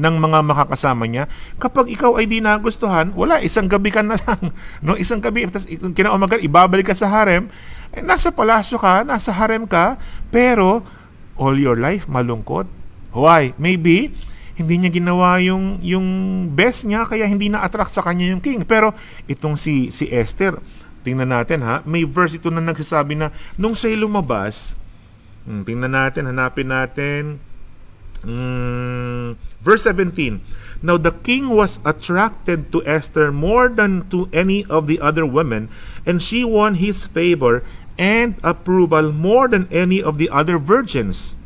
ng 0.00 0.16
mga 0.16 0.38
makakasama 0.40 1.04
niya. 1.04 1.28
Kapag 1.60 1.92
ikaw 1.92 2.16
ay 2.16 2.24
di 2.24 2.40
nagustuhan, 2.40 3.12
wala, 3.12 3.44
isang 3.44 3.68
gabi 3.68 3.92
ka 3.92 4.00
na 4.00 4.16
lang. 4.16 4.42
No, 4.84 4.96
isang 4.96 5.20
gabi, 5.20 5.44
tapos 5.44 5.68
kinaumagan, 5.68 6.40
ibabalik 6.40 6.88
ka 6.88 6.96
sa 6.96 7.12
harem, 7.12 7.52
eh, 7.90 8.02
nasa 8.02 8.30
palasyo 8.30 8.78
ka, 8.78 9.02
nasa 9.02 9.34
harem 9.34 9.66
ka, 9.66 9.98
pero 10.30 10.86
all 11.34 11.58
your 11.58 11.74
life 11.78 12.06
malungkot. 12.06 12.68
Why? 13.10 13.56
Maybe 13.58 14.14
hindi 14.54 14.76
niya 14.76 14.92
ginawa 14.92 15.40
yung 15.40 15.80
yung 15.80 16.06
best 16.52 16.84
niya 16.84 17.08
kaya 17.08 17.24
hindi 17.24 17.48
na 17.48 17.64
attract 17.64 17.96
sa 17.96 18.04
kanya 18.04 18.30
yung 18.30 18.44
king. 18.44 18.62
Pero 18.62 18.94
itong 19.26 19.56
si 19.56 19.90
si 19.90 20.06
Esther, 20.12 20.60
tingnan 21.02 21.32
natin 21.32 21.64
ha, 21.66 21.82
may 21.82 22.06
verse 22.06 22.36
ito 22.38 22.52
na 22.52 22.62
nagsasabi 22.62 23.16
na 23.18 23.34
nung 23.56 23.74
siya 23.74 23.96
lumabas, 23.96 24.78
hmm, 25.48 25.64
tingnan 25.66 25.90
natin, 25.90 26.28
hanapin 26.28 26.68
natin 26.70 27.40
Mm, 28.20 29.32
verse 29.64 29.88
17 29.88 30.44
Now 30.80 30.96
the 30.96 31.12
king 31.12 31.52
was 31.52 31.76
attracted 31.84 32.72
to 32.72 32.80
Esther 32.88 33.28
more 33.28 33.68
than 33.68 34.08
to 34.08 34.32
any 34.32 34.64
of 34.64 34.88
the 34.88 34.96
other 35.00 35.28
women, 35.28 35.68
and 36.08 36.24
she 36.24 36.40
won 36.40 36.80
his 36.80 37.04
favor 37.04 37.60
and 38.00 38.40
approval 38.40 39.12
more 39.12 39.44
than 39.44 39.68
any 39.68 40.00
of 40.00 40.16
the 40.16 40.32
other 40.32 40.56
virgins. 40.56 41.36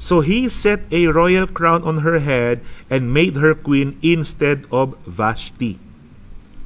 So 0.00 0.24
he 0.24 0.48
set 0.48 0.88
a 0.90 1.12
royal 1.12 1.46
crown 1.46 1.84
on 1.84 2.00
her 2.02 2.18
head 2.18 2.64
and 2.88 3.12
made 3.12 3.36
her 3.38 3.54
queen 3.54 4.00
instead 4.02 4.64
of 4.72 4.96
Vashti. 5.04 5.78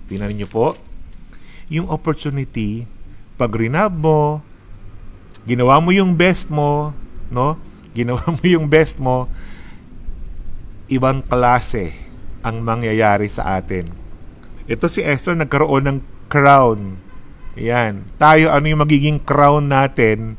Tingnan 0.06 0.38
niyo 0.38 0.48
po, 0.48 0.78
yung 1.66 1.90
opportunity, 1.90 2.86
pag 3.34 3.50
rinab 3.52 3.98
mo, 3.98 4.46
ginawa 5.44 5.82
mo 5.82 5.90
yung 5.90 6.14
best 6.14 6.48
mo, 6.48 6.94
no? 7.28 7.58
ginawa 7.96 8.22
mo 8.28 8.44
yung 8.44 8.68
best 8.68 9.00
mo, 9.00 9.26
ibang 10.86 11.22
klase 11.24 11.94
ang 12.46 12.62
mangyayari 12.62 13.26
sa 13.26 13.58
atin. 13.58 13.90
Ito 14.66 14.86
si 14.86 15.02
Esther 15.02 15.38
nagkaroon 15.38 15.86
ng 15.86 15.98
crown. 16.30 16.98
Yan. 17.58 18.06
Tayo, 18.18 18.50
ano 18.52 18.66
yung 18.66 18.82
magiging 18.82 19.18
crown 19.22 19.70
natin 19.70 20.36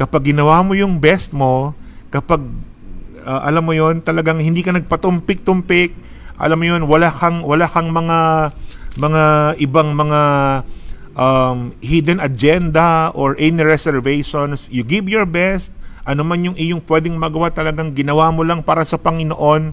kapag 0.00 0.32
ginawa 0.32 0.64
mo 0.64 0.72
yung 0.72 0.96
best 0.96 1.36
mo, 1.36 1.76
kapag 2.08 2.40
uh, 3.20 3.40
alam 3.44 3.60
mo 3.60 3.76
yon 3.76 4.00
talagang 4.00 4.40
hindi 4.40 4.64
ka 4.64 4.72
nagpatumpik-tumpik, 4.72 5.92
alam 6.40 6.56
mo 6.56 6.64
yon 6.64 6.88
wala 6.88 7.12
kang 7.12 7.44
wala 7.44 7.68
kang 7.68 7.92
mga 7.92 8.48
mga 8.96 9.22
ibang 9.60 9.92
mga 9.92 10.20
um, 11.20 11.76
hidden 11.84 12.16
agenda 12.16 13.12
or 13.12 13.36
any 13.36 13.60
reservations. 13.60 14.72
You 14.72 14.88
give 14.88 15.04
your 15.04 15.28
best, 15.28 15.76
ano 16.10 16.26
man 16.26 16.42
yung 16.42 16.58
iyong 16.58 16.82
pwedeng 16.82 17.14
magawa 17.14 17.54
talagang 17.54 17.94
ginawa 17.94 18.34
mo 18.34 18.42
lang 18.42 18.66
para 18.66 18.82
sa 18.82 18.98
Panginoon, 18.98 19.70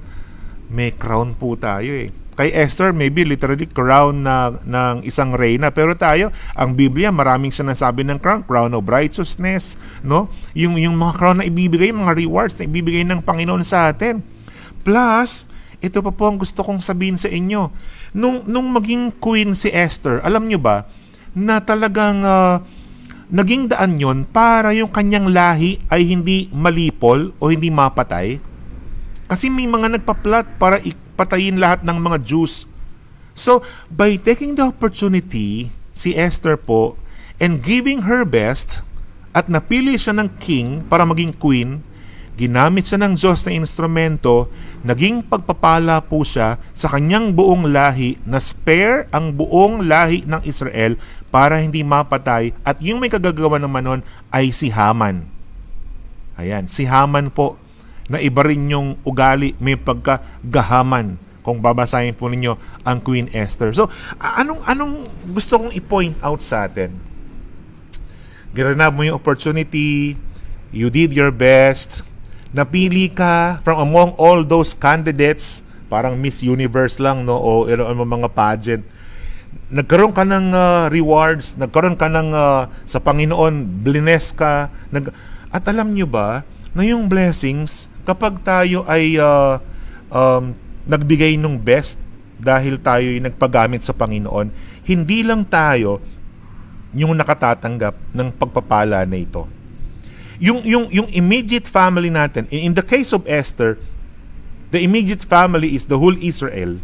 may 0.69 0.93
crown 0.93 1.33
po 1.33 1.57
tayo 1.57 1.89
eh. 1.89 2.13
Kay 2.37 2.53
Esther, 2.53 2.93
maybe 2.93 3.25
literally 3.25 3.65
crown 3.65 4.21
na 4.21 4.53
ng 4.61 5.01
isang 5.01 5.33
reyna. 5.33 5.73
Pero 5.73 5.97
tayo, 5.97 6.29
ang 6.53 6.77
Biblia, 6.77 7.09
maraming 7.09 7.49
sinasabi 7.49 8.05
ng 8.05 8.21
crown. 8.21 8.45
Crown 8.45 8.77
of 8.77 8.85
righteousness, 8.85 9.73
no? 10.05 10.29
Yung, 10.53 10.77
yung 10.77 10.93
mga 10.93 11.17
crown 11.17 11.41
na 11.41 11.49
ibibigay, 11.49 11.89
mga 11.89 12.13
rewards 12.13 12.53
na 12.61 12.69
ibibigay 12.69 13.01
ng 13.09 13.25
Panginoon 13.25 13.65
sa 13.65 13.89
atin. 13.89 14.21
Plus, 14.85 15.49
ito 15.81 15.97
pa 16.05 16.13
po 16.13 16.29
ang 16.29 16.37
gusto 16.37 16.61
kong 16.61 16.77
sabihin 16.77 17.17
sa 17.17 17.25
inyo. 17.25 17.73
Nung, 18.13 18.45
nung 18.45 18.69
maging 18.69 19.17
queen 19.17 19.57
si 19.57 19.73
Esther, 19.73 20.21
alam 20.21 20.45
nyo 20.45 20.61
ba, 20.61 20.85
na 21.33 21.57
talagang 21.57 22.21
uh, 22.21 22.61
naging 23.27 23.67
daan 23.67 23.99
yon 23.99 24.23
para 24.23 24.71
yung 24.71 24.91
kanyang 24.91 25.31
lahi 25.31 25.83
ay 25.91 26.07
hindi 26.07 26.47
malipol 26.55 27.35
o 27.39 27.51
hindi 27.51 27.67
mapatay. 27.67 28.39
Kasi 29.27 29.51
may 29.51 29.67
mga 29.67 29.99
nagpa-plot 29.99 30.55
para 30.55 30.79
ipatayin 30.79 31.59
lahat 31.59 31.83
ng 31.83 31.97
mga 31.99 32.23
Jews. 32.23 32.63
So, 33.35 33.61
by 33.91 34.15
taking 34.15 34.55
the 34.55 34.71
opportunity, 34.71 35.69
si 35.91 36.15
Esther 36.15 36.55
po, 36.55 36.95
and 37.37 37.59
giving 37.61 38.07
her 38.07 38.23
best, 38.23 38.81
at 39.35 39.51
napili 39.51 39.99
siya 39.99 40.17
ng 40.17 40.41
king 40.41 40.81
para 40.87 41.05
maging 41.05 41.35
queen, 41.35 41.85
ginamit 42.37 42.85
siya 42.85 43.01
ng 43.01 43.17
Diyos 43.17 43.41
na 43.43 43.57
instrumento, 43.57 44.47
naging 44.85 45.25
pagpapala 45.25 46.05
po 46.05 46.21
siya 46.21 46.61
sa 46.77 46.87
kanyang 46.93 47.33
buong 47.33 47.73
lahi 47.73 48.21
na 48.29 48.37
spare 48.37 49.09
ang 49.09 49.33
buong 49.33 49.89
lahi 49.89 50.21
ng 50.29 50.45
Israel 50.45 51.01
para 51.33 51.57
hindi 51.57 51.81
mapatay 51.81 52.53
at 52.61 52.77
yung 52.77 53.01
may 53.01 53.09
kagagawa 53.09 53.57
naman 53.57 53.83
nun 53.83 54.01
ay 54.29 54.53
si 54.53 54.69
Haman. 54.69 55.25
Ayan, 56.37 56.69
si 56.69 56.85
Haman 56.85 57.33
po 57.33 57.57
na 58.07 58.21
iba 58.21 58.45
rin 58.45 58.69
yung 58.69 59.01
ugali, 59.01 59.57
may 59.57 59.73
pagkagahaman 59.75 61.17
kung 61.41 61.57
babasahin 61.57 62.13
po 62.13 62.29
ninyo 62.29 62.53
ang 62.85 63.01
Queen 63.01 63.33
Esther. 63.33 63.73
So, 63.73 63.89
anong 64.21 64.61
anong 64.67 64.93
gusto 65.31 65.57
kong 65.57 65.73
i-point 65.73 66.15
out 66.21 66.39
sa 66.43 66.69
atin? 66.69 66.93
Giranab 68.53 68.93
mo 68.93 69.01
yung 69.03 69.17
opportunity, 69.17 70.19
you 70.75 70.91
did 70.91 71.15
your 71.15 71.31
best, 71.31 72.03
napili 72.57 73.13
ka 73.13 73.61
from 73.61 73.77
among 73.77 74.17
all 74.17 74.41
those 74.41 74.73
candidates, 74.73 75.61
parang 75.93 76.17
Miss 76.17 76.41
Universe 76.41 76.97
lang, 76.97 77.21
no? 77.21 77.37
O 77.37 77.69
ano 77.69 78.01
mga 78.01 78.33
pageant. 78.33 78.83
Nagkaroon 79.69 80.09
ka 80.09 80.25
ng 80.25 80.49
uh, 80.57 80.89
rewards, 80.89 81.53
nagkaroon 81.53 81.93
ka 81.93 82.09
ng 82.09 82.33
uh, 82.33 82.65
sa 82.89 82.97
Panginoon, 82.97 83.85
blines 83.85 84.33
ka. 84.33 84.73
Nag, 84.89 85.13
at 85.53 85.63
alam 85.69 85.93
nyo 85.93 86.09
ba, 86.09 86.41
na 86.73 86.81
yung 86.81 87.05
blessings, 87.05 87.85
kapag 88.09 88.41
tayo 88.41 88.81
ay 88.89 89.21
uh, 89.21 89.61
um, 90.09 90.57
nagbigay 90.89 91.37
ng 91.37 91.61
best 91.61 92.01
dahil 92.41 92.81
tayo 92.81 93.05
ay 93.05 93.21
nagpagamit 93.21 93.85
sa 93.85 93.93
Panginoon, 93.93 94.49
hindi 94.87 95.21
lang 95.21 95.45
tayo 95.45 96.01
yung 96.95 97.13
nakatatanggap 97.13 97.93
ng 98.15 98.27
pagpapala 98.33 99.03
na 99.05 99.19
ito 99.19 99.56
yung 100.37 100.61
yung 100.61 100.85
yung 100.93 101.09
immediate 101.09 101.65
family 101.65 102.13
natin 102.13 102.45
in, 102.53 102.71
in 102.71 102.73
the 102.77 102.85
case 102.85 103.09
of 103.13 103.25
Esther 103.25 103.77
the 104.69 104.83
immediate 104.83 105.23
family 105.23 105.73
is 105.73 105.89
the 105.89 105.97
whole 105.97 106.15
Israel 106.19 106.77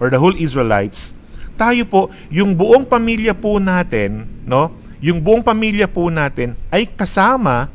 or 0.00 0.08
the 0.12 0.20
whole 0.20 0.34
Israelites. 0.36 1.12
Tayo 1.56 1.88
po 1.88 2.12
yung 2.28 2.52
buong 2.52 2.84
pamilya 2.84 3.32
po 3.32 3.56
natin 3.56 4.28
no? 4.44 4.72
Yung 5.00 5.20
buong 5.20 5.44
pamilya 5.44 5.88
po 5.88 6.08
natin 6.08 6.56
ay 6.72 6.88
kasama 6.88 7.68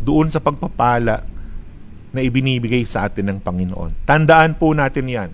doon 0.00 0.28
sa 0.28 0.40
pagpapala 0.40 1.24
na 2.12 2.20
ibinibigay 2.20 2.84
sa 2.84 3.08
atin 3.08 3.32
ng 3.32 3.38
Panginoon. 3.40 4.04
Tandaan 4.04 4.56
po 4.56 4.72
natin 4.72 5.08
yan 5.08 5.30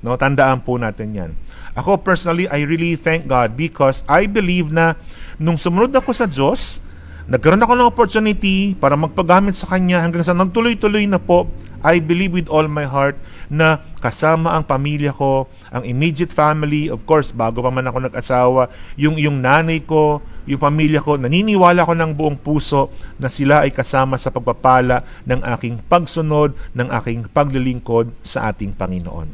no? 0.00 0.16
Tandaan 0.16 0.64
po 0.64 0.80
natin 0.80 1.12
yan. 1.12 1.30
Ako 1.76 2.00
personally 2.00 2.48
I 2.50 2.64
really 2.66 2.96
thank 2.96 3.28
God 3.28 3.54
because 3.54 4.02
I 4.08 4.26
believe 4.26 4.72
na 4.72 4.98
nung 5.36 5.60
sumunod 5.60 5.92
ako 5.94 6.10
sa 6.16 6.26
Diyos 6.26 6.82
Nagkaroon 7.28 7.60
ako 7.60 7.74
ng 7.76 7.90
opportunity 7.90 8.72
para 8.78 8.96
magpagamit 8.96 9.58
sa 9.58 9.68
kanya 9.68 10.00
hanggang 10.00 10.24
sa 10.24 10.32
nagtuloy-tuloy 10.32 11.04
na 11.04 11.20
po. 11.20 11.50
I 11.80 11.96
believe 11.96 12.36
with 12.36 12.52
all 12.52 12.68
my 12.68 12.84
heart 12.84 13.16
na 13.48 13.80
kasama 14.04 14.52
ang 14.52 14.68
pamilya 14.68 15.16
ko, 15.16 15.48
ang 15.72 15.80
immediate 15.84 16.28
family, 16.28 16.92
of 16.92 17.08
course, 17.08 17.32
bago 17.32 17.64
pa 17.64 17.72
man 17.72 17.88
ako 17.88 18.04
nag-asawa, 18.04 18.68
yung, 19.00 19.16
yung 19.16 19.40
nanay 19.40 19.80
ko, 19.80 20.20
yung 20.44 20.60
pamilya 20.60 21.00
ko, 21.00 21.16
naniniwala 21.16 21.88
ko 21.88 21.96
ng 21.96 22.12
buong 22.12 22.36
puso 22.36 22.92
na 23.16 23.32
sila 23.32 23.64
ay 23.64 23.72
kasama 23.72 24.20
sa 24.20 24.28
pagpapala 24.28 25.04
ng 25.24 25.40
aking 25.56 25.80
pagsunod, 25.88 26.52
ng 26.76 26.88
aking 27.00 27.24
paglilingkod 27.32 28.12
sa 28.20 28.52
ating 28.52 28.76
Panginoon. 28.76 29.32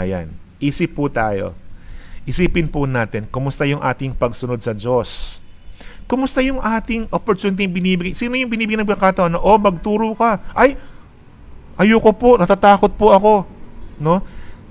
Ayan. 0.00 0.32
Isip 0.60 0.96
po 0.96 1.08
tayo. 1.12 1.52
Isipin 2.28 2.68
po 2.68 2.84
natin, 2.84 3.28
kumusta 3.28 3.64
yung 3.64 3.80
ating 3.80 4.12
pagsunod 4.12 4.60
sa 4.60 4.76
Diyos? 4.76 5.39
Kumusta 6.10 6.42
yung 6.42 6.58
ating 6.58 7.06
opportunity 7.14 7.70
binibigay? 7.70 8.18
Sino 8.18 8.34
yung 8.34 8.50
binibigyan 8.50 8.82
ng 8.82 8.90
pagkakataon 8.90 9.30
na, 9.30 9.38
oh, 9.38 9.54
magturo 9.62 10.10
ka. 10.18 10.42
Ay, 10.58 10.74
ayoko 11.78 12.10
po, 12.10 12.34
natatakot 12.34 12.90
po 12.98 13.14
ako. 13.14 13.46
No? 14.02 14.18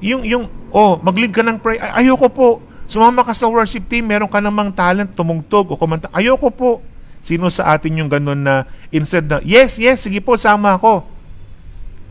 Yung, 0.04 0.28
yung, 0.28 0.52
oh, 0.68 1.00
mag-lead 1.00 1.32
ka 1.32 1.40
ng 1.40 1.56
pray. 1.64 1.80
Ay, 1.80 2.04
ayoko 2.04 2.28
po. 2.28 2.50
Sumama 2.92 3.24
ka 3.24 3.32
sa 3.32 3.48
worship 3.48 3.88
team, 3.88 4.12
meron 4.12 4.28
ka 4.28 4.44
namang 4.44 4.68
talent, 4.76 5.16
tumungtog 5.16 5.72
o 5.72 5.80
kumanta. 5.80 6.12
Ayoko 6.12 6.52
po. 6.52 6.84
Sino 7.24 7.48
sa 7.48 7.72
atin 7.72 8.04
yung 8.04 8.12
ganun 8.12 8.44
na 8.44 8.68
instead 8.92 9.24
na, 9.24 9.40
yes, 9.40 9.80
yes, 9.80 10.04
sige 10.04 10.20
po, 10.20 10.36
sama 10.36 10.76
ako. 10.76 11.08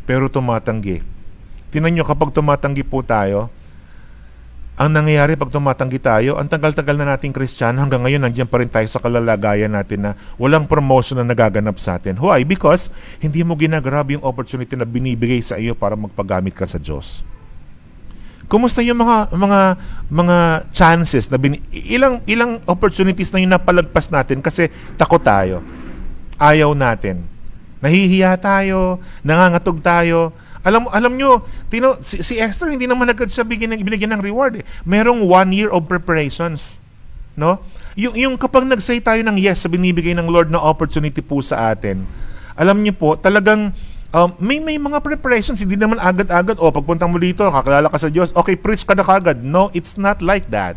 Pero 0.08 0.32
tumatanggi. 0.32 1.04
Tinan 1.68 1.92
nyo, 1.92 2.08
kapag 2.08 2.32
tumatanggi 2.32 2.80
po 2.80 3.04
tayo, 3.04 3.52
ang 4.78 4.94
nangyayari 4.94 5.35
pag 5.35 5.50
tumatanggi 5.50 5.99
tayo, 5.99 6.38
ang 6.38 6.47
tagal-tagal 6.47 6.94
na 6.94 7.18
nating 7.18 7.35
Kristiyano, 7.35 7.82
hanggang 7.82 7.99
ngayon 8.06 8.23
nandiyan 8.23 8.47
pa 8.47 8.62
rin 8.62 8.70
tayo 8.70 8.87
sa 8.87 9.02
kalalagayan 9.02 9.75
natin 9.75 10.06
na 10.06 10.11
walang 10.38 10.70
promotion 10.70 11.18
na 11.18 11.26
nagaganap 11.26 11.75
sa 11.82 11.99
atin. 11.99 12.14
Why? 12.14 12.47
Because 12.47 12.87
hindi 13.18 13.42
mo 13.42 13.58
ginagrab 13.58 14.06
yung 14.14 14.23
opportunity 14.23 14.78
na 14.78 14.87
binibigay 14.87 15.42
sa 15.42 15.58
iyo 15.58 15.75
para 15.75 15.99
magpagamit 15.99 16.54
ka 16.54 16.62
sa 16.62 16.78
Diyos. 16.78 17.26
Kumusta 18.47 18.78
yung 18.80 19.02
mga 19.02 19.35
mga 19.35 19.61
mga 20.14 20.38
chances 20.70 21.26
na 21.26 21.42
bin, 21.42 21.58
ilang 21.75 22.23
ilang 22.30 22.62
opportunities 22.64 23.35
na 23.35 23.42
yung 23.42 23.52
napalagpas 23.58 24.14
natin 24.14 24.38
kasi 24.38 24.70
takot 24.94 25.20
tayo. 25.20 25.58
Ayaw 26.38 26.70
natin. 26.78 27.26
Nahihiya 27.82 28.38
tayo, 28.38 29.02
nangangatog 29.26 29.82
tayo, 29.82 30.30
alam 30.67 30.91
alam 30.91 31.12
nyo, 31.15 31.47
tino, 31.71 31.99
si, 32.03 32.23
si 32.23 32.35
Esther 32.38 32.71
hindi 32.73 32.91
naman 32.91 33.07
agad 33.07 33.31
siya 33.31 33.47
bigyan 33.47 33.79
ng, 33.79 33.83
binigyan 33.85 34.12
ng 34.19 34.23
reward. 34.23 34.62
Eh. 34.62 34.65
Merong 34.83 35.23
one 35.25 35.50
year 35.55 35.71
of 35.71 35.87
preparations. 35.87 36.83
No? 37.38 37.62
Yung, 37.95 38.15
yung 38.19 38.35
kapag 38.35 38.67
nag-say 38.67 38.99
tayo 38.99 39.23
ng 39.23 39.38
yes 39.38 39.62
sa 39.62 39.71
binibigay 39.71 40.15
ng 40.15 40.27
Lord 40.27 40.50
na 40.50 40.59
opportunity 40.59 41.23
po 41.23 41.38
sa 41.38 41.71
atin, 41.71 42.03
alam 42.59 42.83
niyo 42.83 42.95
po, 42.99 43.15
talagang 43.15 43.71
um, 44.11 44.35
may 44.43 44.59
may 44.59 44.79
mga 44.79 44.99
preparations, 44.99 45.62
hindi 45.62 45.79
naman 45.79 46.03
agad-agad, 46.03 46.59
oh, 46.59 46.75
pagpunta 46.75 47.07
mo 47.07 47.23
dito, 47.23 47.47
kakilala 47.47 47.87
ka 47.87 47.99
sa 47.99 48.11
Diyos, 48.11 48.35
okay, 48.35 48.59
preach 48.59 48.83
ka 48.83 48.99
na 48.99 49.07
kagad. 49.07 49.47
No, 49.47 49.71
it's 49.71 49.95
not 49.95 50.19
like 50.19 50.50
that. 50.50 50.75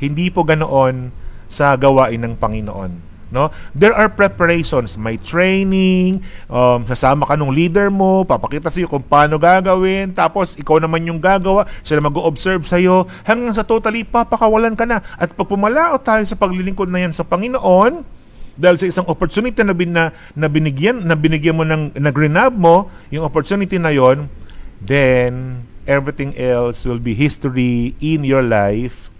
Hindi 0.00 0.32
po 0.32 0.44
ganoon 0.44 1.12
sa 1.48 1.76
gawain 1.76 2.24
ng 2.24 2.34
Panginoon. 2.40 3.13
No? 3.34 3.50
There 3.74 3.90
are 3.90 4.06
preparations, 4.06 4.94
may 4.94 5.18
training, 5.18 6.22
um, 6.46 6.86
sasama 6.86 7.26
ka 7.26 7.34
ng 7.34 7.50
leader 7.50 7.90
mo, 7.90 8.22
papakita 8.22 8.70
sa 8.70 8.78
iyo 8.78 8.86
kung 8.86 9.02
paano 9.02 9.42
gagawin, 9.42 10.14
tapos 10.14 10.54
ikaw 10.54 10.78
naman 10.78 11.02
yung 11.02 11.18
gagawa, 11.18 11.66
siya 11.82 11.98
na 11.98 12.06
mag-observe 12.06 12.62
sa 12.62 12.78
iyo, 12.78 13.10
hanggang 13.26 13.50
sa 13.50 13.66
totally 13.66 14.06
papakawalan 14.06 14.78
ka 14.78 14.86
na. 14.86 15.02
At 15.18 15.34
pag 15.34 15.50
pumalao 15.50 15.98
tayo 15.98 16.22
sa 16.22 16.38
paglilingkod 16.38 16.86
na 16.86 17.02
yan 17.02 17.10
sa 17.10 17.26
Panginoon, 17.26 18.06
dahil 18.54 18.78
sa 18.78 18.86
isang 18.86 19.06
opportunity 19.10 19.58
na, 19.66 19.74
bin, 19.74 19.90
na, 19.90 20.14
na 20.38 20.46
binigyan 20.46 21.02
na 21.02 21.18
binigyan 21.18 21.58
mo 21.58 21.66
ng 21.66 21.98
nagrenab 21.98 22.54
mo 22.54 22.86
yung 23.10 23.26
opportunity 23.26 23.82
na 23.82 23.90
yon 23.90 24.30
then 24.78 25.66
everything 25.90 26.30
else 26.38 26.86
will 26.86 27.02
be 27.02 27.18
history 27.18 27.98
in 27.98 28.22
your 28.22 28.46
life 28.46 29.10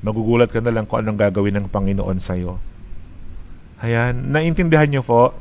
magugulat 0.00 0.48
ka 0.48 0.64
na 0.64 0.72
lang 0.72 0.88
kung 0.88 1.04
anong 1.04 1.20
gagawin 1.20 1.60
ng 1.60 1.66
Panginoon 1.68 2.16
sa 2.16 2.32
iyo 2.32 2.56
Ayan, 3.80 4.32
naintindihan 4.32 4.88
nyo 4.88 5.02
po? 5.04 5.36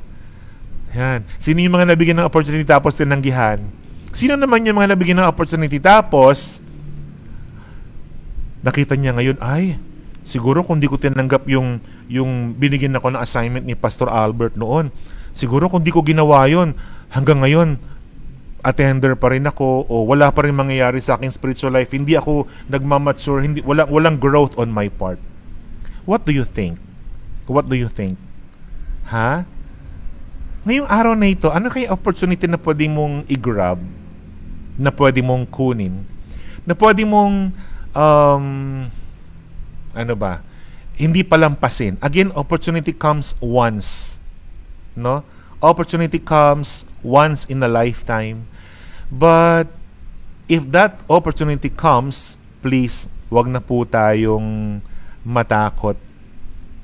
Ayan. 0.91 1.23
Sino 1.39 1.63
yung 1.63 1.75
mga 1.75 1.95
nabigyan 1.95 2.19
ng 2.19 2.27
opportunity 2.27 2.67
tapos 2.67 2.95
tinanggihan? 2.99 3.63
Sino 4.15 4.35
naman 4.35 4.63
yung 4.67 4.79
mga 4.79 4.95
nabigyan 4.95 5.23
ng 5.23 5.31
opportunity 5.31 5.79
tapos 5.79 6.63
nakita 8.65 8.97
niya 8.97 9.13
ngayon, 9.13 9.37
ay, 9.45 9.77
siguro 10.25 10.65
kung 10.65 10.81
di 10.81 10.89
ko 10.89 10.97
tinanggap 10.97 11.45
yung, 11.45 11.77
yung 12.09 12.57
binigyan 12.57 12.97
ako 12.97 13.13
ng 13.13 13.21
assignment 13.21 13.61
ni 13.61 13.77
Pastor 13.77 14.09
Albert 14.09 14.57
noon, 14.57 14.89
siguro 15.37 15.69
kung 15.69 15.85
di 15.85 15.93
ko 15.93 16.01
ginawa 16.01 16.49
yon 16.49 16.73
hanggang 17.13 17.45
ngayon, 17.45 17.77
attender 18.65 19.13
pa 19.13 19.29
rin 19.29 19.45
ako 19.45 19.85
o 19.85 20.09
wala 20.09 20.33
pa 20.33 20.41
rin 20.49 20.57
mangyayari 20.57 20.97
sa 20.97 21.13
aking 21.13 21.29
spiritual 21.29 21.77
life, 21.77 21.93
hindi 21.93 22.17
ako 22.17 22.49
nagmamature, 22.65 23.45
hindi, 23.45 23.61
walang, 23.61 23.93
walang 23.93 24.17
growth 24.17 24.57
on 24.57 24.73
my 24.73 24.89
part. 24.89 25.21
What 26.09 26.25
do 26.25 26.33
you 26.33 26.41
think? 26.41 26.81
What 27.45 27.69
do 27.69 27.77
you 27.77 27.85
think? 27.85 28.17
Ha? 29.09 29.45
Ngayong 30.65 30.89
araw 30.89 31.13
na 31.13 31.29
ito, 31.29 31.53
ano 31.53 31.69
kaya 31.69 31.93
opportunity 31.93 32.49
na 32.49 32.57
pwede 32.57 32.89
mong 32.89 33.29
i-grab? 33.29 33.77
Na 34.81 34.89
pwede 34.89 35.21
mong 35.21 35.45
kunin? 35.53 36.01
Na 36.65 36.73
pwede 36.73 37.05
mong 37.05 37.53
um, 37.93 38.45
ano 39.93 40.13
ba? 40.17 40.41
Hindi 40.97 41.21
palampasin. 41.21 42.01
Again, 42.01 42.33
opportunity 42.33 42.89
comes 42.97 43.37
once. 43.37 44.17
No? 44.97 45.21
Opportunity 45.61 46.17
comes 46.17 46.81
once 47.05 47.45
in 47.45 47.61
a 47.61 47.69
lifetime. 47.69 48.49
But 49.13 49.69
if 50.49 50.65
that 50.73 50.97
opportunity 51.05 51.69
comes, 51.69 52.41
please, 52.65 53.05
wag 53.29 53.45
na 53.53 53.61
po 53.61 53.85
tayong 53.85 54.81
matakot 55.21 55.97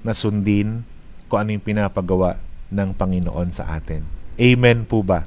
na 0.05 0.13
sundin 0.13 0.85
kung 1.31 1.47
ano 1.47 1.55
yung 1.55 1.63
pinapagawa 1.63 2.35
ng 2.67 2.91
Panginoon 2.91 3.55
sa 3.55 3.79
atin. 3.79 4.03
Amen 4.35 4.83
po 4.83 4.99
ba? 4.99 5.23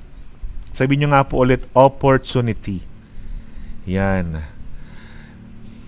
Sabi 0.68 1.00
nyo 1.00 1.16
nga 1.16 1.24
po 1.24 1.40
ulit, 1.40 1.64
opportunity. 1.72 2.84
Yan. 3.88 4.44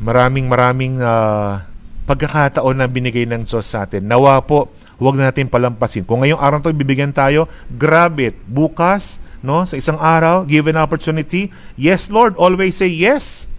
Maraming 0.01 0.49
maraming 0.49 1.05
uh, 1.05 1.61
pagkakataon 2.09 2.81
na 2.81 2.89
binigay 2.89 3.29
ng 3.29 3.45
Diyos 3.45 3.69
sa 3.69 3.85
atin. 3.85 4.09
Nawa 4.09 4.41
po, 4.41 4.73
huwag 4.97 5.21
natin 5.21 5.53
palampasin. 5.53 6.09
Kung 6.09 6.25
ngayong 6.25 6.41
araw 6.41 6.65
to 6.65 6.73
bibigyan 6.73 7.13
tayo, 7.13 7.45
grab 7.77 8.17
it. 8.17 8.41
Bukas, 8.49 9.21
no, 9.45 9.69
sa 9.69 9.77
isang 9.77 10.01
araw, 10.01 10.49
given 10.49 10.81
opportunity, 10.81 11.53
yes 11.77 12.09
Lord, 12.09 12.33
always 12.41 12.81
say 12.81 12.89
yes 12.89 13.51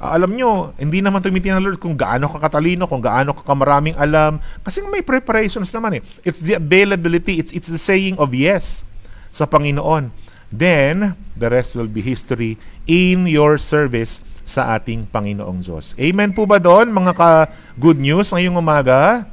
uh, 0.00 0.10
alam 0.16 0.32
nyo, 0.32 0.72
hindi 0.76 1.00
naman 1.00 1.20
tumitingnan 1.20 1.62
Lord 1.62 1.80
kung 1.80 1.96
gaano 1.96 2.28
ka 2.28 2.38
katalino, 2.40 2.88
kung 2.88 3.04
gaano 3.04 3.32
ka 3.32 3.42
kamaraming 3.44 3.96
alam. 3.96 4.40
Kasi 4.64 4.84
may 4.86 5.04
preparations 5.04 5.72
naman 5.72 6.00
eh. 6.00 6.02
It's 6.24 6.42
the 6.44 6.56
availability, 6.60 7.40
it's, 7.40 7.52
it's 7.52 7.68
the 7.68 7.80
saying 7.80 8.16
of 8.20 8.32
yes 8.32 8.84
sa 9.32 9.44
Panginoon. 9.44 10.12
Then, 10.48 11.18
the 11.34 11.50
rest 11.50 11.74
will 11.74 11.90
be 11.90 12.00
history 12.00 12.56
in 12.86 13.26
your 13.26 13.58
service 13.58 14.22
sa 14.46 14.78
ating 14.78 15.10
Panginoong 15.10 15.58
Diyos. 15.60 15.92
Amen 15.98 16.30
po 16.30 16.46
ba 16.46 16.62
doon, 16.62 16.94
mga 16.94 17.12
ka-good 17.18 17.98
news 17.98 18.30
ngayong 18.30 18.62
umaga? 18.62 19.26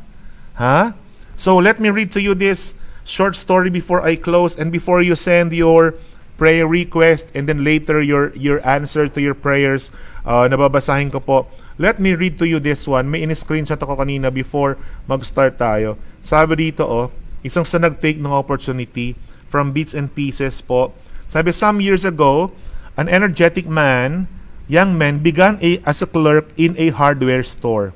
Ha? 0.57 0.97
So, 1.37 1.61
let 1.61 1.77
me 1.77 1.93
read 1.93 2.09
to 2.17 2.21
you 2.21 2.33
this 2.33 2.73
short 3.05 3.37
story 3.37 3.69
before 3.69 4.01
I 4.01 4.17
close 4.17 4.57
and 4.57 4.73
before 4.73 5.05
you 5.05 5.13
send 5.13 5.53
your 5.53 5.93
prayer 6.37 6.65
request 6.65 7.31
and 7.37 7.45
then 7.45 7.63
later 7.63 8.01
your 8.01 8.33
your 8.33 8.59
answer 8.65 9.07
to 9.07 9.19
your 9.21 9.37
prayers. 9.37 9.93
Uh, 10.25 10.49
nababasahin 10.49 11.13
ko 11.13 11.19
po. 11.19 11.37
Let 11.81 11.97
me 11.97 12.13
read 12.13 12.37
to 12.37 12.45
you 12.45 12.61
this 12.61 12.85
one. 12.85 13.09
May 13.09 13.25
in-screenshot 13.25 13.81
ako 13.81 13.97
kanina 14.01 14.29
before 14.29 14.77
mag-start 15.09 15.57
tayo. 15.57 15.97
Sabi 16.21 16.69
dito 16.69 16.85
oh 16.85 17.07
isang 17.43 17.67
sa 17.67 17.81
nag-take 17.81 18.21
ng 18.23 18.31
opportunity 18.31 19.19
from 19.49 19.75
bits 19.75 19.91
and 19.91 20.13
pieces 20.13 20.63
po. 20.63 20.95
Sabi 21.27 21.51
some 21.51 21.81
years 21.81 22.05
ago 22.05 22.53
an 22.95 23.09
energetic 23.09 23.65
man 23.65 24.29
young 24.69 24.95
man 24.95 25.19
began 25.19 25.59
a, 25.59 25.81
as 25.83 25.99
a 25.99 26.07
clerk 26.07 26.49
in 26.55 26.77
a 26.79 26.93
hardware 26.95 27.43
store 27.43 27.91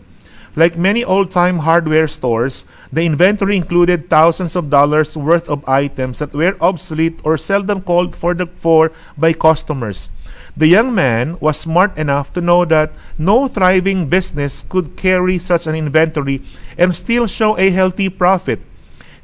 Like 0.58 0.74
many 0.74 1.06
old-time 1.06 1.60
hardware 1.60 2.08
stores, 2.08 2.65
the 2.91 3.06
inventory 3.06 3.56
included 3.56 4.10
thousands 4.10 4.56
of 4.56 4.72
dollars 4.72 5.15
worth 5.15 5.48
of 5.48 5.62
items 5.70 6.17
that 6.17 6.34
were 6.34 6.58
obsolete 6.60 7.22
or 7.24 7.38
seldom 7.38 7.86
called 7.86 8.15
for, 8.15 8.34
the, 8.34 8.48
for 8.48 8.91
by 9.15 9.34
customers. 9.34 10.10
The 10.58 10.65
young 10.65 10.96
man 10.96 11.38
was 11.39 11.62
smart 11.62 11.96
enough 11.96 12.34
to 12.34 12.41
know 12.41 12.65
that 12.65 12.89
no 13.20 13.48
thriving 13.48 14.10
business 14.10 14.65
could 14.67 14.98
carry 14.98 15.38
such 15.38 15.67
an 15.67 15.76
inventory 15.76 16.41
and 16.76 16.96
still 16.96 17.28
show 17.28 17.56
a 17.60 17.70
healthy 17.70 18.10
profit. 18.10 18.65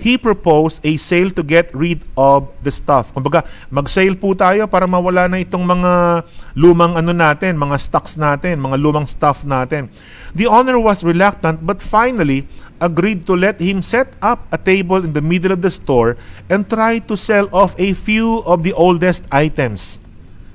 He 0.04 0.20
proposed 0.20 0.84
a 0.84 1.00
sale 1.00 1.32
to 1.32 1.40
get 1.40 1.72
rid 1.72 2.04
of 2.20 2.52
the 2.60 2.68
stuff. 2.68 3.16
Kumbaga, 3.16 3.48
mag-sale 3.72 4.20
po 4.20 4.36
tayo 4.36 4.68
para 4.68 4.84
mawala 4.84 5.32
na 5.32 5.40
itong 5.40 5.64
mga 5.64 6.28
lumang 6.60 7.00
ano 7.00 7.16
natin, 7.16 7.56
mga 7.56 7.80
stocks 7.80 8.20
natin, 8.20 8.60
mga 8.60 8.76
lumang 8.84 9.08
stuff 9.08 9.48
natin. 9.48 9.88
The 10.36 10.52
owner 10.52 10.76
was 10.76 11.08
reluctant 11.08 11.64
but 11.64 11.80
finally 11.80 12.44
agreed 12.84 13.24
to 13.32 13.40
let 13.40 13.64
him 13.64 13.80
set 13.80 14.12
up 14.20 14.44
a 14.52 14.60
table 14.60 15.00
in 15.08 15.16
the 15.16 15.24
middle 15.24 15.56
of 15.56 15.64
the 15.64 15.72
store 15.72 16.20
and 16.52 16.68
try 16.68 17.00
to 17.08 17.16
sell 17.16 17.48
off 17.56 17.72
a 17.80 17.96
few 17.96 18.44
of 18.44 18.68
the 18.68 18.76
oldest 18.76 19.24
items. 19.32 20.04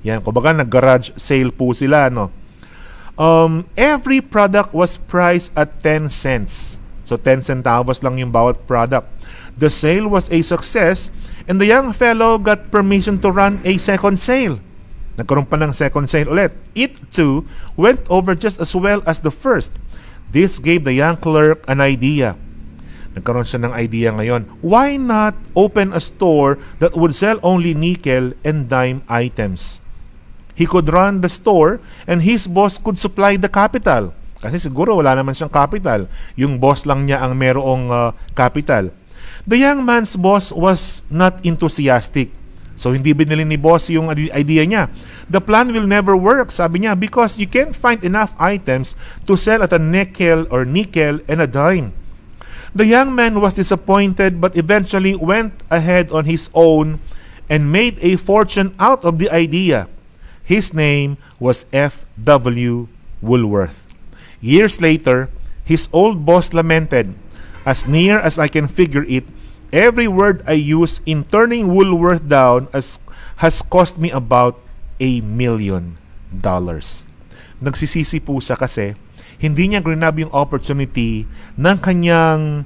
Yan, 0.05 0.21
kumbaga 0.21 0.53
nag-garage 0.53 1.17
sale 1.17 1.49
po 1.49 1.73
sila, 1.73 2.13
no? 2.13 2.29
Um, 3.19 3.67
every 3.75 4.21
product 4.21 4.77
was 4.77 5.01
priced 5.01 5.51
at 5.57 5.81
10 5.83 6.13
cents. 6.13 6.79
So 7.09 7.16
10 7.16 7.40
centavos 7.40 8.05
lang 8.05 8.21
yung 8.21 8.29
bawat 8.29 8.68
product. 8.68 9.09
The 9.57 9.73
sale 9.73 10.12
was 10.12 10.29
a 10.29 10.44
success 10.44 11.09
and 11.49 11.57
the 11.57 11.64
young 11.64 11.97
fellow 11.97 12.37
got 12.37 12.68
permission 12.68 13.16
to 13.25 13.33
run 13.33 13.64
a 13.64 13.81
second 13.81 14.21
sale. 14.21 14.61
Nagkaroon 15.16 15.49
pa 15.49 15.57
ng 15.57 15.73
second 15.73 16.12
sale 16.12 16.29
ulit. 16.29 16.53
It 16.77 17.01
too 17.09 17.49
went 17.81 18.05
over 18.12 18.37
just 18.37 18.61
as 18.61 18.77
well 18.77 19.01
as 19.09 19.25
the 19.25 19.33
first. 19.33 19.73
This 20.37 20.61
gave 20.61 20.85
the 20.85 20.92
young 20.92 21.16
clerk 21.16 21.64
an 21.64 21.81
idea. 21.81 22.37
Nagkaroon 23.16 23.49
siya 23.49 23.64
ng 23.64 23.73
idea 23.73 24.12
ngayon. 24.12 24.61
Why 24.61 25.01
not 25.01 25.33
open 25.57 25.97
a 25.97 26.05
store 26.05 26.61
that 26.77 26.92
would 26.92 27.16
sell 27.16 27.40
only 27.40 27.73
nickel 27.73 28.37
and 28.44 28.68
dime 28.68 29.01
items? 29.09 29.81
He 30.53 30.68
could 30.68 30.92
run 30.92 31.25
the 31.25 31.33
store 31.33 31.81
and 32.05 32.21
his 32.21 32.44
boss 32.44 32.77
could 32.77 33.01
supply 33.01 33.40
the 33.40 33.49
capital. 33.49 34.12
Kasi 34.38 34.62
siguro 34.62 34.94
wala 34.94 35.18
naman 35.18 35.35
siyang 35.35 35.51
capital. 35.51 36.07
Yung 36.38 36.62
boss 36.62 36.87
lang 36.87 37.07
niya 37.07 37.22
ang 37.22 37.35
merong 37.35 37.90
uh, 37.90 38.11
capital. 38.38 38.94
The 39.48 39.59
young 39.59 39.83
man's 39.83 40.14
boss 40.14 40.55
was 40.55 41.03
not 41.11 41.42
enthusiastic. 41.42 42.31
So 42.79 42.94
hindi 42.94 43.11
binili 43.11 43.42
ni 43.42 43.59
boss 43.59 43.90
yung 43.90 44.07
idea 44.14 44.62
niya. 44.62 44.87
The 45.27 45.42
plan 45.42 45.74
will 45.74 45.90
never 45.90 46.14
work, 46.14 46.55
sabi 46.55 46.87
niya, 46.87 46.94
because 46.94 47.35
you 47.35 47.51
can't 47.51 47.74
find 47.74 47.98
enough 48.07 48.38
items 48.38 48.94
to 49.27 49.35
sell 49.35 49.66
at 49.66 49.74
a 49.74 49.83
nickel 49.83 50.46
or 50.55 50.62
nickel 50.62 51.18
and 51.27 51.42
a 51.42 51.51
dime. 51.51 51.90
The 52.79 52.87
young 52.87 53.16
man 53.18 53.42
was 53.42 53.59
disappointed 53.59 54.38
but 54.38 54.55
eventually 54.55 55.18
went 55.18 55.59
ahead 55.66 56.14
on 56.14 56.31
his 56.31 56.46
own 56.55 57.03
and 57.51 57.72
made 57.74 57.98
a 57.98 58.14
fortune 58.14 58.77
out 58.79 59.03
of 59.03 59.18
the 59.18 59.27
idea. 59.33 59.90
His 60.46 60.70
name 60.70 61.18
was 61.42 61.66
F.W. 61.74 62.87
Woolworth. 63.18 63.88
Years 64.40 64.81
later, 64.81 65.29
his 65.66 65.88
old 65.92 66.24
boss 66.24 66.55
lamented, 66.55 67.14
As 67.68 67.85
near 67.85 68.16
as 68.16 68.40
I 68.40 68.48
can 68.48 68.64
figure 68.64 69.05
it, 69.05 69.29
every 69.77 70.09
word 70.09 70.40
I 70.48 70.57
use 70.57 71.05
in 71.05 71.29
turning 71.29 71.68
Woolworth 71.68 72.24
down 72.24 72.72
has, 72.72 72.96
has 73.44 73.61
cost 73.61 74.01
me 74.01 74.09
about 74.09 74.57
a 74.96 75.20
million 75.20 76.01
dollars. 76.33 77.05
Nagsisisi 77.61 78.24
po 78.24 78.40
siya 78.40 78.57
kasi 78.57 78.96
hindi 79.37 79.68
niya 79.68 79.85
grinab 79.85 80.16
yung 80.16 80.33
opportunity 80.33 81.29
ng 81.61 81.77
kanyang 81.79 82.64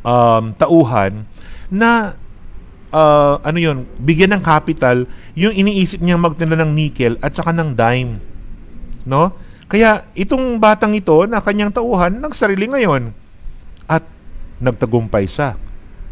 um, 0.00 0.44
tauhan 0.56 1.28
na 1.68 2.16
uh, 2.94 3.38
ano 3.44 3.58
yun, 3.60 3.78
bigyan 4.00 4.32
ng 4.38 4.42
capital 4.42 5.04
yung 5.36 5.52
iniisip 5.52 6.00
niyang 6.00 6.22
magtinda 6.22 6.56
ng 6.58 6.72
nickel 6.72 7.20
at 7.20 7.36
saka 7.36 7.52
ng 7.52 7.76
dime. 7.76 8.24
No? 9.04 9.36
Kaya 9.68 10.04
itong 10.12 10.60
batang 10.60 10.92
ito 10.92 11.24
na 11.24 11.40
kanyang 11.40 11.72
tauhan, 11.72 12.20
nagsarili 12.20 12.68
ngayon 12.68 13.16
at 13.88 14.04
nagtagumpay 14.60 15.24
siya. 15.24 15.56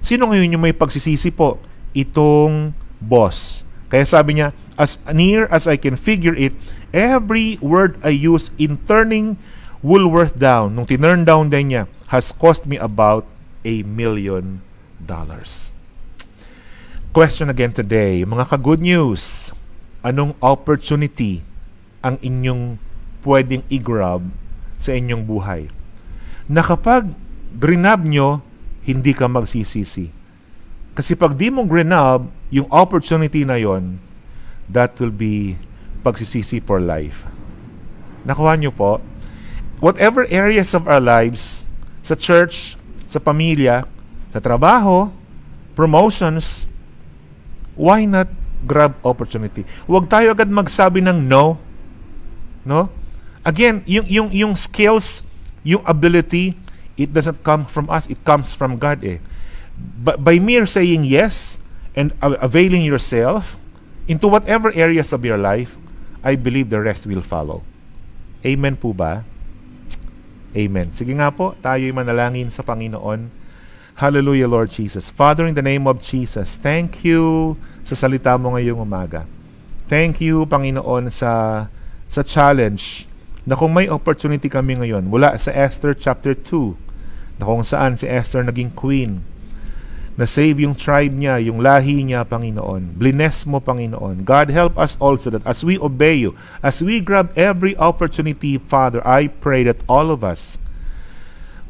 Sino 0.03 0.29
ngayon 0.29 0.57
yung 0.57 0.65
may 0.65 0.75
pagsisisi 0.75 1.31
po? 1.31 1.63
Itong 1.93 2.75
boss. 2.99 3.63
Kaya 3.93 4.09
sabi 4.09 4.41
niya, 4.41 4.57
as 4.81 4.97
near 5.13 5.47
as 5.53 5.69
I 5.69 5.77
can 5.77 6.01
figure 6.01 6.35
it, 6.35 6.57
every 6.97 7.61
word 7.61 8.01
I 8.01 8.17
use 8.17 8.49
in 8.57 8.81
turning 8.89 9.37
Woolworth 9.83 10.39
down, 10.39 10.79
nung 10.79 10.87
tinurn 10.87 11.27
down 11.27 11.51
din 11.51 11.75
niya, 11.75 11.91
has 12.15 12.31
cost 12.31 12.71
me 12.71 12.79
about 12.79 13.27
a 13.67 13.83
million 13.83 14.63
dollars. 15.03 15.75
Question 17.11 17.51
again 17.51 17.75
today, 17.75 18.23
mga 18.23 18.47
ka-good 18.47 18.79
news, 18.79 19.51
anong 20.07 20.39
opportunity 20.39 21.43
ang 21.99 22.15
inyong 22.23 22.79
pwedeng 23.23 23.63
i-grab 23.71 24.27
sa 24.77 24.93
inyong 24.93 25.23
buhay? 25.25 25.71
Na 26.51 26.61
kapag 26.61 27.09
grinab 27.57 28.03
nyo, 28.05 28.43
hindi 28.83 29.15
ka 29.15 29.31
magsisisi. 29.31 30.11
Kasi 30.93 31.17
pag 31.17 31.39
di 31.39 31.49
mo 31.49 31.65
grinab, 31.65 32.29
yung 32.53 32.69
opportunity 32.69 33.49
na 33.49 33.57
yon, 33.57 33.97
that 34.69 34.93
will 35.01 35.15
be 35.15 35.57
pagsisisi 36.05 36.61
for 36.61 36.83
life. 36.83 37.25
Nakuha 38.29 38.59
nyo 38.61 38.71
po, 38.75 39.01
whatever 39.81 40.29
areas 40.29 40.77
of 40.77 40.85
our 40.85 41.01
lives, 41.01 41.65
sa 42.03 42.19
church, 42.19 42.77
sa 43.07 43.23
pamilya, 43.23 43.87
sa 44.35 44.41
trabaho, 44.43 45.09
promotions, 45.79 46.67
why 47.79 48.05
not 48.05 48.29
grab 48.67 48.95
opportunity? 49.03 49.67
Huwag 49.89 50.11
tayo 50.11 50.35
agad 50.35 50.51
magsabi 50.51 51.01
ng 51.03 51.25
no. 51.27 51.59
No? 52.63 52.91
Again, 53.43 53.83
yung, 53.87 54.07
yung, 54.07 54.29
yung 54.31 54.55
skills, 54.55 55.27
yung 55.67 55.83
ability, 55.83 56.55
it 56.95 57.11
doesn't 57.11 57.43
come 57.43 57.67
from 57.67 57.91
us, 57.91 58.07
it 58.07 58.23
comes 58.23 58.55
from 58.55 58.79
God 58.79 59.03
eh. 59.03 59.19
But 59.75 60.23
by 60.23 60.39
mere 60.39 60.67
saying 60.67 61.05
yes 61.05 61.59
and 61.99 62.15
availing 62.23 62.87
yourself 62.87 63.59
into 64.07 64.31
whatever 64.31 64.71
areas 64.75 65.11
of 65.11 65.27
your 65.27 65.39
life, 65.39 65.75
I 66.23 66.39
believe 66.39 66.71
the 66.71 66.79
rest 66.79 67.07
will 67.07 67.23
follow. 67.23 67.67
Amen 68.47 68.79
po 68.79 68.95
ba? 68.95 69.27
Amen. 70.55 70.95
Sige 70.95 71.11
nga 71.17 71.35
po, 71.35 71.59
tayo'y 71.59 71.91
manalangin 71.91 72.53
sa 72.53 72.63
Panginoon. 72.63 73.31
Hallelujah, 73.99 74.47
Lord 74.47 74.71
Jesus. 74.71 75.11
Father, 75.11 75.47
in 75.47 75.59
the 75.59 75.65
name 75.65 75.91
of 75.91 75.99
Jesus, 75.99 76.59
thank 76.59 77.03
you 77.03 77.55
sa 77.83 77.99
salita 77.99 78.39
mo 78.39 78.55
ngayong 78.55 78.79
umaga. 78.79 79.27
Thank 79.91 80.23
you, 80.23 80.47
Panginoon, 80.47 81.11
sa 81.11 81.67
sa 82.07 82.21
challenge 82.21 83.09
na 83.43 83.59
kung 83.59 83.75
may 83.75 83.91
opportunity 83.91 84.47
kami 84.47 84.79
ngayon 84.79 85.11
mula 85.11 85.35
sa 85.39 85.51
Esther 85.51 85.99
chapter 85.99 86.33
2 86.35 87.41
na 87.43 87.45
kung 87.49 87.67
saan 87.67 87.99
si 87.99 88.07
Esther 88.07 88.47
naging 88.47 88.71
queen 88.71 89.27
na 90.13 90.29
save 90.29 90.61
yung 90.61 90.77
tribe 90.77 91.17
niya, 91.17 91.41
yung 91.41 91.65
lahi 91.65 92.05
niya, 92.05 92.29
Panginoon. 92.29 93.01
Bless 93.01 93.49
mo, 93.49 93.65
Panginoon. 93.65 94.29
God, 94.29 94.53
help 94.53 94.77
us 94.77 94.93
also 95.01 95.33
that 95.33 95.45
as 95.49 95.65
we 95.65 95.81
obey 95.81 96.21
you, 96.21 96.37
as 96.61 96.85
we 96.85 97.01
grab 97.01 97.33
every 97.33 97.73
opportunity, 97.81 98.61
Father, 98.61 99.01
I 99.09 99.33
pray 99.33 99.65
that 99.65 99.81
all 99.89 100.13
of 100.13 100.21
us 100.21 100.61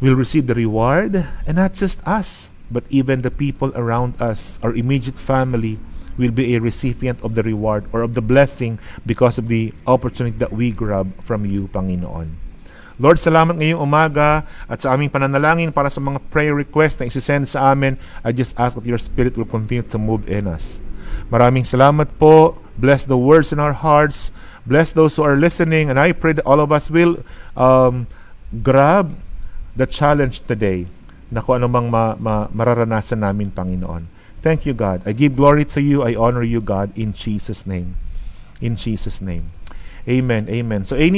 will 0.03 0.19
receive 0.19 0.51
the 0.51 0.59
reward, 0.59 1.23
and 1.47 1.55
not 1.55 1.79
just 1.79 2.03
us, 2.03 2.51
but 2.67 2.83
even 2.91 3.23
the 3.23 3.31
people 3.31 3.71
around 3.79 4.19
us, 4.19 4.59
our 4.59 4.75
immediate 4.75 5.15
family, 5.15 5.79
will 6.16 6.33
be 6.33 6.55
a 6.55 6.61
recipient 6.61 7.20
of 7.20 7.35
the 7.35 7.42
reward 7.42 7.87
or 7.92 8.03
of 8.03 8.14
the 8.14 8.25
blessing 8.25 8.79
because 9.07 9.38
of 9.38 9.48
the 9.48 9.72
opportunity 9.87 10.37
that 10.38 10.53
we 10.53 10.70
grab 10.72 11.12
from 11.25 11.44
you, 11.44 11.68
Panginoon. 11.72 12.42
Lord, 13.01 13.18
salamat 13.18 13.57
ngayong 13.57 13.83
umaga 13.83 14.44
at 14.68 14.85
sa 14.85 14.94
aming 14.94 15.11
pananalangin 15.11 15.72
para 15.72 15.88
sa 15.88 15.98
mga 15.98 16.20
prayer 16.29 16.55
requests 16.55 17.01
na 17.01 17.09
isisend 17.09 17.48
sa 17.48 17.72
amin. 17.72 17.96
I 18.22 18.31
just 18.31 18.55
ask 18.61 18.77
that 18.77 18.87
your 18.87 19.01
Spirit 19.01 19.35
will 19.35 19.48
continue 19.48 19.83
to 19.83 19.98
move 19.98 20.29
in 20.29 20.46
us. 20.46 20.79
Maraming 21.33 21.64
salamat 21.64 22.14
po. 22.20 22.61
Bless 22.77 23.05
the 23.05 23.18
words 23.18 23.53
in 23.53 23.61
our 23.61 23.75
hearts. 23.75 24.33
Bless 24.64 24.94
those 24.94 25.16
who 25.16 25.27
are 25.27 25.37
listening. 25.37 25.90
And 25.90 25.98
I 25.98 26.14
pray 26.14 26.37
that 26.37 26.46
all 26.46 26.61
of 26.62 26.70
us 26.70 26.88
will 26.88 27.20
um, 27.59 28.07
grab 28.62 29.18
the 29.75 29.88
challenge 29.88 30.44
today 30.44 30.87
na 31.33 31.40
kung 31.40 31.59
anumang 31.64 31.88
ma- 31.88 32.16
ma- 32.20 32.48
mararanasan 32.53 33.25
namin, 33.25 33.51
Panginoon. 33.51 34.05
Thank 34.43 34.67
you, 34.67 34.75
God. 34.75 35.03
I 35.07 35.13
give 35.13 35.37
glory 35.37 35.65
to 35.67 35.81
you. 35.81 36.03
I 36.03 36.15
honor 36.15 36.43
you, 36.43 36.61
God, 36.61 36.97
in 36.99 37.13
Jesus' 37.13 37.67
name. 37.67 37.97
In 38.61 38.77
Jesus' 38.77 39.21
name. 39.21 39.51
Amen. 40.09 40.49
Amen. 40.49 40.85
So, 40.85 40.97
any 40.97 41.11